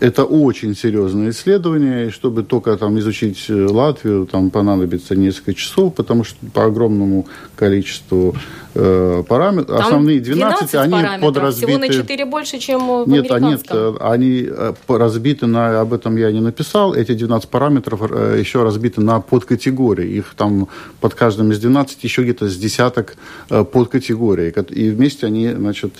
[0.00, 5.94] Это очень серьезное исследование, и чтобы только там изучить э, Латвию, там понадобится несколько часов,
[5.94, 8.34] потому что по огромному количеству
[8.74, 11.66] э, параметров, основные 12, 12 они подразбиты...
[11.66, 16.16] Всего на 4 больше, чем в Нет, нет, э, они э, разбиты на, об этом
[16.16, 18.02] я не написал, эти 12 параметров
[18.38, 20.68] еще разбиты на подкатегории, их там
[21.00, 23.16] под каждым из 12 еще где-то с десяток
[23.48, 25.94] подкатегорий, и вместе они, значит,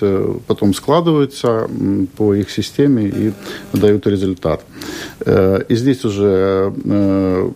[0.47, 1.69] потом складываются
[2.17, 3.33] по их системе и
[3.73, 4.63] дают результат.
[5.25, 7.51] Э, и здесь уже э,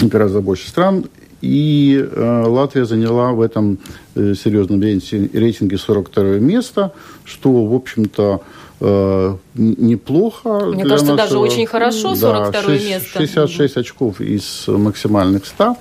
[0.00, 1.06] гораздо больше стран.
[1.42, 3.78] И э, Латвия заняла в этом
[4.14, 6.92] серьезном рейтинге 42 место,
[7.24, 8.40] что, в общем-то,
[9.54, 10.66] неплохо.
[10.66, 13.18] Мне кажется, нашего, даже очень хорошо, 42 да, 6, место.
[13.18, 15.76] 66 очков из максимальных 100.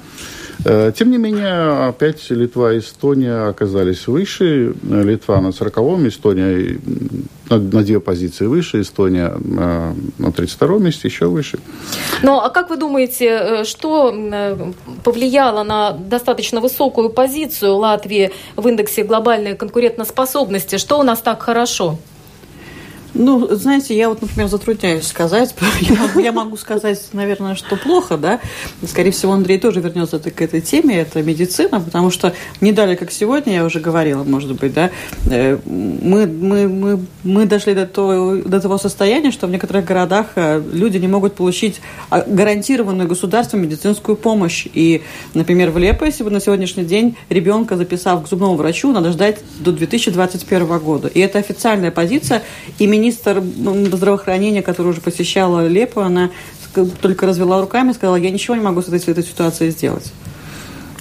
[0.64, 4.74] Э, тем не менее, опять Литва и Эстония оказались выше.
[4.84, 6.80] Литва на 40-м, Эстония
[7.50, 11.60] на, две позиции выше, Эстония на, на 32-м месте еще выше.
[12.24, 14.72] Ну, а как вы думаете, э, что э,
[15.04, 20.78] повлияло на достаточно высокую позицию Латвии в индексе глобальной конкурентоспособности?
[20.78, 21.98] Что у нас так хорошо?
[23.16, 25.56] Ну, знаете, я вот, например, затрудняюсь сказать.
[26.16, 28.42] Я, могу сказать, наверное, что плохо, да.
[28.86, 33.12] Скорее всего, Андрей тоже вернется к этой теме, это медицина, потому что не далее, как
[33.12, 34.92] сегодня, я уже говорила, может быть, да,
[35.30, 40.28] э, мы, мы, мы, мы дошли до того, до того состояния, что в некоторых городах
[40.36, 44.68] э, люди не могут получить а, гарантированную государством медицинскую помощь.
[44.74, 45.04] И,
[45.34, 50.80] например, в Лепосе на сегодняшний день ребенка, записав к зубному врачу, надо ждать до 2021
[50.80, 51.08] года.
[51.08, 52.44] И это официальная позиция.
[52.78, 56.32] И министр здравоохранения, которая уже посещала Лепу, она
[57.02, 60.12] только развела руками и сказала, я ничего не могу с этой, с этой ситуацией сделать.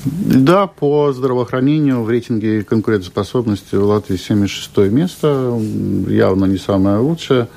[0.05, 5.59] Да, по здравоохранению в рейтинге конкурентоспособности в Латвии 76 место,
[6.09, 7.49] явно не самое лучшее.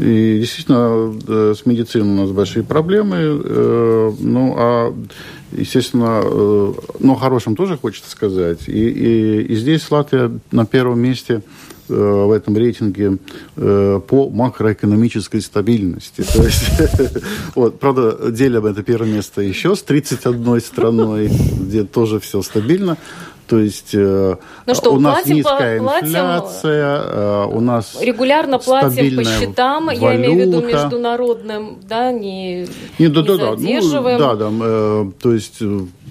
[0.00, 3.16] И действительно, э, с медициной у нас большие проблемы.
[3.20, 4.94] Э, ну, а,
[5.52, 8.66] естественно, э, но хорошим тоже хочется сказать.
[8.66, 11.42] И, и, и здесь Латвия на первом месте–
[11.90, 13.18] в этом рейтинге
[13.56, 16.22] по макроэкономической стабильности.
[16.22, 16.70] То есть,
[17.56, 22.96] вот, правда, делим это первое место еще с 31 страной, где тоже все стабильно.
[23.50, 29.24] То есть э, ну что, у нас низкая по, инфляция, у нас регулярно платим по
[29.24, 30.04] счетам, валюта.
[30.04, 32.68] я имею в виду международным, да, не,
[33.00, 34.20] не, да, не да, задерживаем.
[34.20, 35.60] Ну, да, да, то есть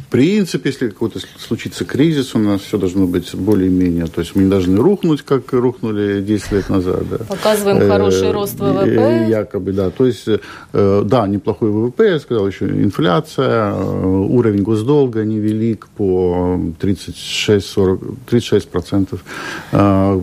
[0.09, 4.49] принципе, если какой-то случится кризис, у нас все должно быть более-менее, то есть мы не
[4.49, 7.03] должны рухнуть, как рухнули 10 лет назад.
[7.09, 7.17] Да.
[7.27, 9.27] Показываем хороший рост ВВП.
[9.29, 9.89] Якобы, да.
[9.89, 10.27] То есть,
[10.73, 19.19] да, неплохой ВВП, я сказал, еще инфляция, уровень госдолга невелик по 36-40, 36%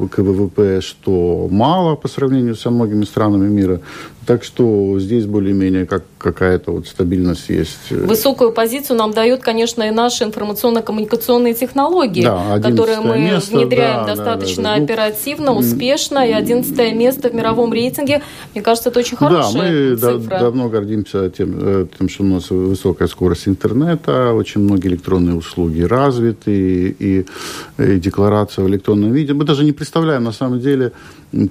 [0.08, 3.80] к ВВП, что мало по сравнению со многими странами мира.
[4.26, 7.90] Так что здесь более-менее как какая-то вот стабильность есть.
[7.90, 14.16] Высокую позицию нам дает, конечно, и наши информационно-коммуникационные технологии, да, которые мы место, внедряем да,
[14.16, 16.26] достаточно да, да, оперативно, успешно.
[16.28, 18.22] И 11 место в мировом рейтинге,
[18.54, 20.38] мне кажется, это очень хорошая Да, мы цифра.
[20.40, 25.82] давно гордимся тем, э, тем, что у нас высокая скорость интернета, очень многие электронные услуги
[25.82, 27.26] развиты, и,
[27.78, 29.34] и декларация в электронном виде.
[29.34, 30.90] Мы даже не представляем, на самом деле,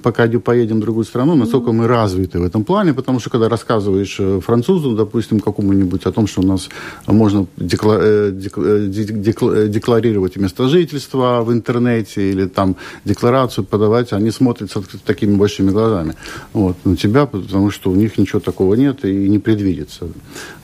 [0.02, 4.16] пока поедем в другую страну, насколько мы развиты в этом плане, потому что когда рассказываешь
[4.18, 6.68] э, французу, допустим, какому-нибудь о том, что у нас
[7.06, 15.00] можно э, э, декларировать место жительства в интернете или там декларацию подавать, они смотрят с
[15.04, 16.14] такими большими глазами
[16.52, 20.08] вот, на тебя, потому что у них ничего такого нет и не предвидится.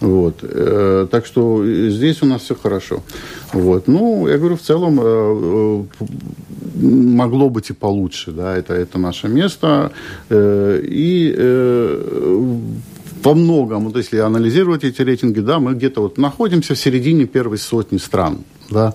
[0.00, 0.38] Вот.
[1.10, 3.02] Так что здесь у нас все хорошо.
[3.52, 3.88] Вот.
[3.88, 5.88] Ну, я говорю, в целом
[6.74, 9.92] могло быть и получше, да, это, это наше место.
[10.30, 12.58] Э, и э,
[13.22, 17.58] во многом, вот если анализировать эти рейтинги, да, мы где-то вот находимся в середине первой
[17.58, 18.38] сотни стран,
[18.72, 18.94] да,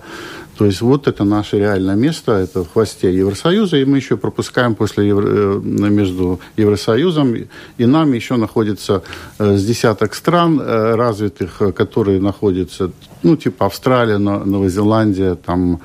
[0.56, 4.74] то есть вот это наше реальное место, это в хвосте Евросоюза, и мы еще пропускаем
[4.74, 5.26] после Евро...
[5.28, 7.36] Э, между Евросоюзом
[7.78, 9.02] и нами еще находится
[9.38, 12.90] с десяток стран развитых, которые находятся
[13.22, 15.80] ну, типа Австралия, Новая Зеландия, там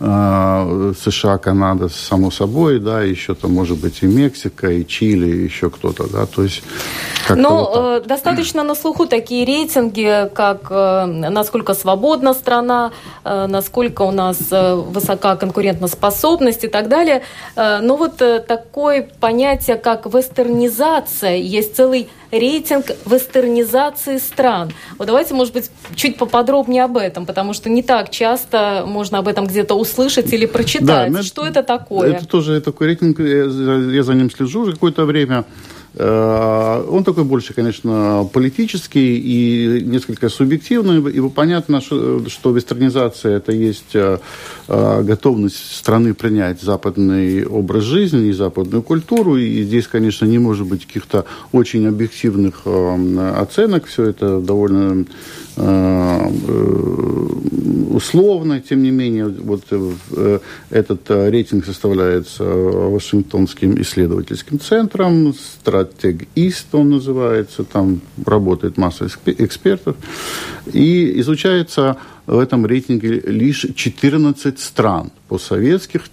[0.00, 5.44] э, США, Канада, само собой, да, еще там, может быть, и Мексика, и Чили, и
[5.44, 6.62] еще кто-то, да, то есть...
[7.28, 12.92] Ну, вот э, достаточно на слуху такие рейтинги, как э, насколько свободна страна,
[13.24, 17.22] э, насколько у нас э, высока конкурентоспособность и так далее.
[17.56, 24.72] Э, но вот э, такое понятие, как вестернизация, есть целый рейтинг вестернизации стран.
[24.98, 29.28] Вот давайте, может быть, чуть поподробнее об этом, потому что не так часто можно об
[29.28, 31.12] этом где-то услышать или прочитать.
[31.12, 32.14] Да, что это, это такое?
[32.14, 35.44] Это тоже такой рейтинг, я за ним слежу уже какое-то время.
[35.98, 41.00] Э, он такой больше, конечно, политический и несколько субъективный.
[41.10, 44.18] И понятно, что, вестернизация– это есть э,
[44.68, 49.36] э, готовность страны принять западный образ жизни и западную культуру.
[49.36, 53.86] И здесь, конечно, не может быть каких-то очень объективных оценок.
[53.86, 55.06] Все это довольно
[57.96, 59.62] условно, тем не менее, вот
[60.70, 69.96] этот рейтинг составляется Вашингтонским исследовательским центром, Стратег Ист он называется, там работает масса экспертов,
[70.72, 71.96] и изучается
[72.26, 76.04] в этом рейтинге лишь 14 стран постсоветских,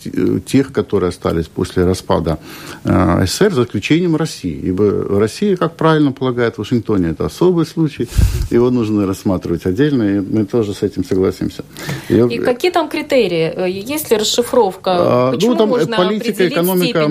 [0.45, 2.39] тех, которые остались после распада
[2.83, 4.59] э, СССР, за исключением России.
[4.63, 8.07] Ибо Россия, как правильно полагает в Вашингтоне, это особый случай,
[8.49, 11.63] его нужно рассматривать отдельно, и мы тоже с этим согласимся.
[12.09, 13.69] И, и какие там критерии?
[13.69, 14.91] Есть ли расшифровка?
[14.95, 17.07] А, Почему ну, там можно политика, экономика?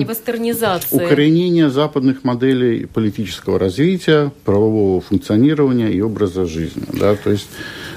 [0.91, 6.83] Укоренение западных моделей политического развития, правового функционирования и образа жизни.
[6.99, 7.15] Да?
[7.15, 7.47] То есть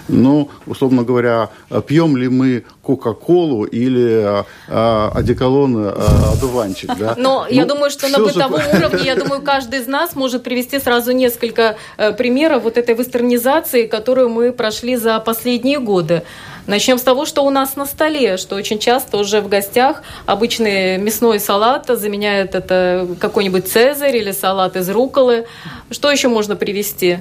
[0.08, 1.50] но, условно говоря,
[1.86, 7.14] пьем ли мы Кока-Колу или а, а, одеколон а, одуванчик, да?
[7.16, 8.78] Но ну, я думаю, что на бытовом же...
[8.78, 13.86] уровне, я думаю, каждый из нас может привести сразу несколько э, примеров вот этой вестернизации,
[13.86, 16.22] которую мы прошли за последние годы.
[16.66, 20.98] Начнем с того, что у нас на столе, что очень часто уже в гостях обычный
[20.98, 25.46] мясной салат заменяет это какой-нибудь цезарь или салат из руколы.
[25.90, 27.18] Что еще можно привести?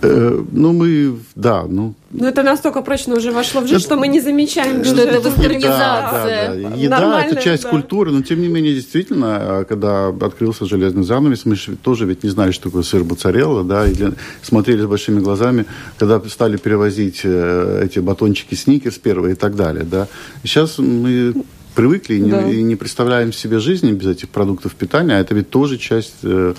[0.00, 1.94] Э, ну, мы, да, ну...
[2.10, 5.28] Ну, это настолько прочно уже вошло в жизнь, это, что мы не замечаем, что это
[5.28, 6.48] вестернизация.
[6.48, 6.76] Да, да, да.
[6.76, 7.70] Еда– это часть да.
[7.70, 12.30] культуры, но, тем не менее, действительно, когда открылся железный занавес, мы же тоже ведь не
[12.30, 15.66] знали, что такое сыр моцарелла, да, или смотрели с большими глазами,
[15.98, 20.06] когда стали перевозить э, эти батончики сникерс первые и так далее, да.
[20.44, 21.34] Сейчас мы
[21.78, 22.42] привыкли и, да.
[22.42, 26.24] не, и не представляем себе жизни без этих продуктов питания, а это ведь тоже часть
[26.24, 26.54] э,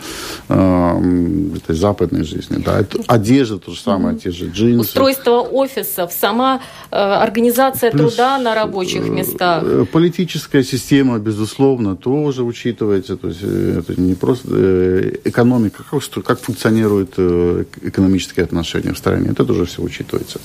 [0.48, 2.64] э, этой западной жизни.
[2.66, 2.80] Да?
[2.80, 4.20] Это одежда то же самое, mm-hmm.
[4.22, 4.80] те же джинсы.
[4.80, 9.64] Устройство офисов, сама э, организация Плюс, труда на рабочих э, местах.
[9.66, 13.18] Э, политическая система, безусловно, тоже учитывается.
[13.18, 18.98] То есть э, это не просто э, экономика, как, как функционируют э, экономические отношения в
[18.98, 20.40] стране, это тоже все учитывается.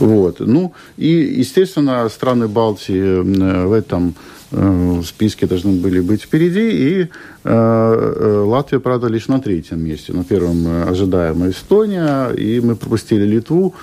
[0.00, 0.40] Вот.
[0.40, 4.15] Ну и, естественно, страны Балтии э, в этом
[4.50, 7.08] в списке должны были быть впереди, и э,
[7.44, 10.12] э, Латвия, правда, лишь на третьем месте.
[10.12, 13.74] На первом ожидаемая Эстония, и мы пропустили Литву.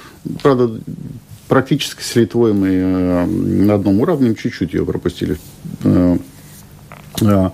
[0.42, 0.72] Правда,
[1.48, 5.38] практически с Литвой мы на одном уровне, чуть-чуть ее пропустили
[7.22, 7.50] Э,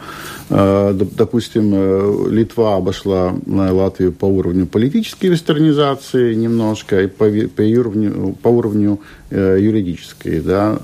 [0.50, 8.36] допустим, э, Литва обошла э, Латвию по уровню политической вестернизации немножко и по, по уровню,
[8.42, 9.00] по уровню
[9.32, 10.80] юридической, да.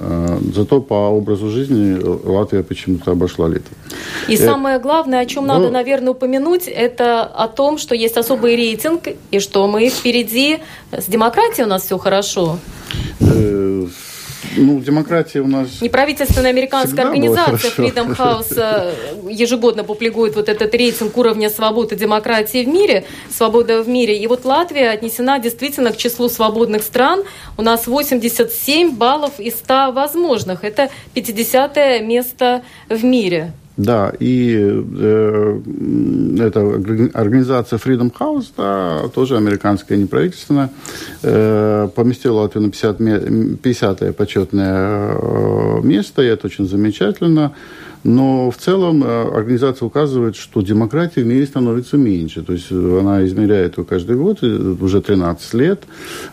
[0.53, 3.75] Зато по образу жизни Латвия почему-то обошла Литву.
[4.27, 8.55] И самое главное, о чем ну, надо, наверное, упомянуть, это о том, что есть особый
[8.55, 10.59] рейтинг и что мы впереди
[10.91, 12.59] с демократией у нас все хорошо.
[14.55, 15.81] Ну, демократия у нас...
[15.81, 18.93] Неправительственная американская организация Freedom House э,
[19.29, 24.17] ежегодно публикует вот этот рейтинг уровня свободы демократии в мире, свобода в мире.
[24.17, 27.23] И вот Латвия отнесена действительно к числу свободных стран.
[27.57, 30.63] У нас 87 баллов из 100 возможных.
[30.63, 33.53] Это 50 место в мире.
[33.77, 35.59] Да, и э,
[36.39, 36.61] эта
[37.13, 40.69] организация Freedom House, да, тоже американская неправительственная,
[41.23, 47.53] э, поместила Латвию на 50, 50-е почетное э, место, и это очень замечательно.
[48.05, 52.43] Но в целом э, организация указывает, что демократии в мире становится меньше.
[52.43, 55.83] То есть она измеряет ее каждый год, э, уже 13 лет.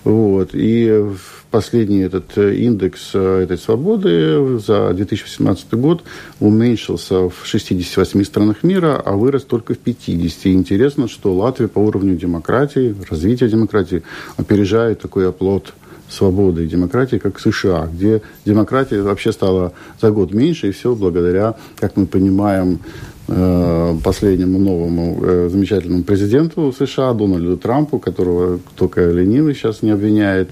[0.05, 1.07] Вот, и
[1.53, 6.03] последний этот э, индекс э, этой свободы за 2018 год
[6.41, 10.47] уменьшился в 68 странах мира, а вырос только в 50.
[10.47, 14.03] И интересно, что Латвия по уровню демократии, развития демократии
[14.37, 15.75] опережает такой оплот
[16.09, 21.55] свободы и демократии, как США, где демократия вообще стала за год меньше, и все благодаря,
[21.77, 22.79] как мы понимаем,
[23.29, 30.51] э, последнему новому замечательному президенту США, Дональду Трампу, которого только ленивый сейчас не обвиняет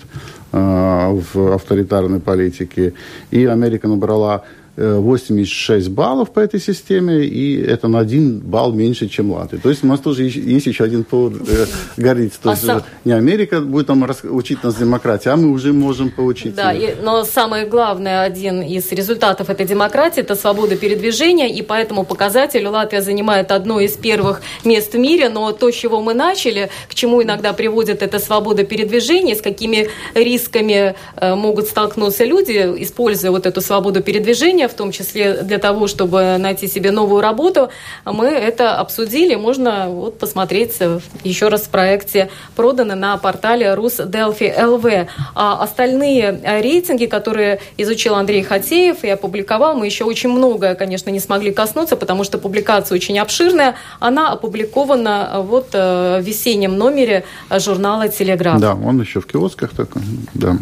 [0.52, 2.94] в авторитарной политике.
[3.30, 4.42] И Америка набрала
[4.80, 9.58] 86 э, баллов по этой системе, и это на один балл меньше, чем Латвия.
[9.58, 11.66] То есть у нас тоже есть еще один повод э,
[11.96, 12.40] гордиться.
[12.42, 12.82] То а есть сам...
[13.04, 16.54] не Америка будет там учить нас демократии, а мы уже можем поучить.
[16.54, 21.74] Да, и, но самое главное, один из результатов этой демократии– это свобода передвижения, и по
[21.74, 26.14] этому показателю Латвия занимает одно из первых мест в мире, но то, с чего мы
[26.14, 32.74] начали, к чему иногда приводит эта свобода передвижения, с какими рисками э, могут столкнуться люди,
[32.78, 37.70] используя вот эту свободу передвижения, в том числе для того, чтобы найти себе новую работу,
[38.04, 39.34] мы это обсудили.
[39.34, 40.78] Можно вот посмотреть
[41.24, 45.08] еще раз в проекте продано на портале Русделфи ЛВ.
[45.34, 51.20] А остальные рейтинги, которые изучил Андрей Хатеев и опубликовал, мы еще очень многое, конечно, не
[51.20, 53.74] смогли коснуться, потому что публикация очень обширная.
[53.98, 58.60] Она опубликована вот э, в весеннем номере журнала «Телеграф».
[58.60, 60.02] Да, он еще в киосках такой,
[60.34, 60.56] да.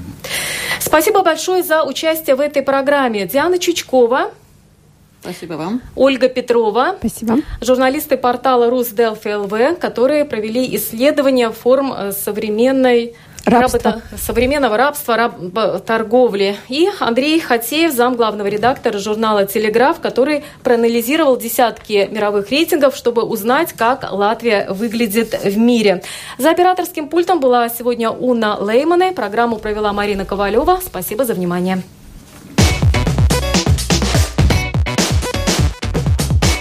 [0.80, 3.26] Спасибо большое за участие в этой программе.
[3.26, 3.87] Диана Чучкова.
[5.20, 5.82] Спасибо вам.
[5.96, 6.94] Ольга Петрова.
[6.98, 7.38] Спасибо.
[7.60, 13.14] Журналисты портала Русделфи ЛВ, которые провели исследование форм э, современной
[13.44, 14.02] Рабство.
[14.16, 16.56] современного рабства, раб, торговли.
[16.68, 23.72] И Андрей Хатеев, зам главного редактора журнала «Телеграф», который проанализировал десятки мировых рейтингов, чтобы узнать,
[23.72, 26.02] как Латвия выглядит в мире.
[26.36, 29.12] За операторским пультом была сегодня Уна Леймане.
[29.12, 30.80] Программу провела Марина Ковалева.
[30.84, 31.82] Спасибо за внимание.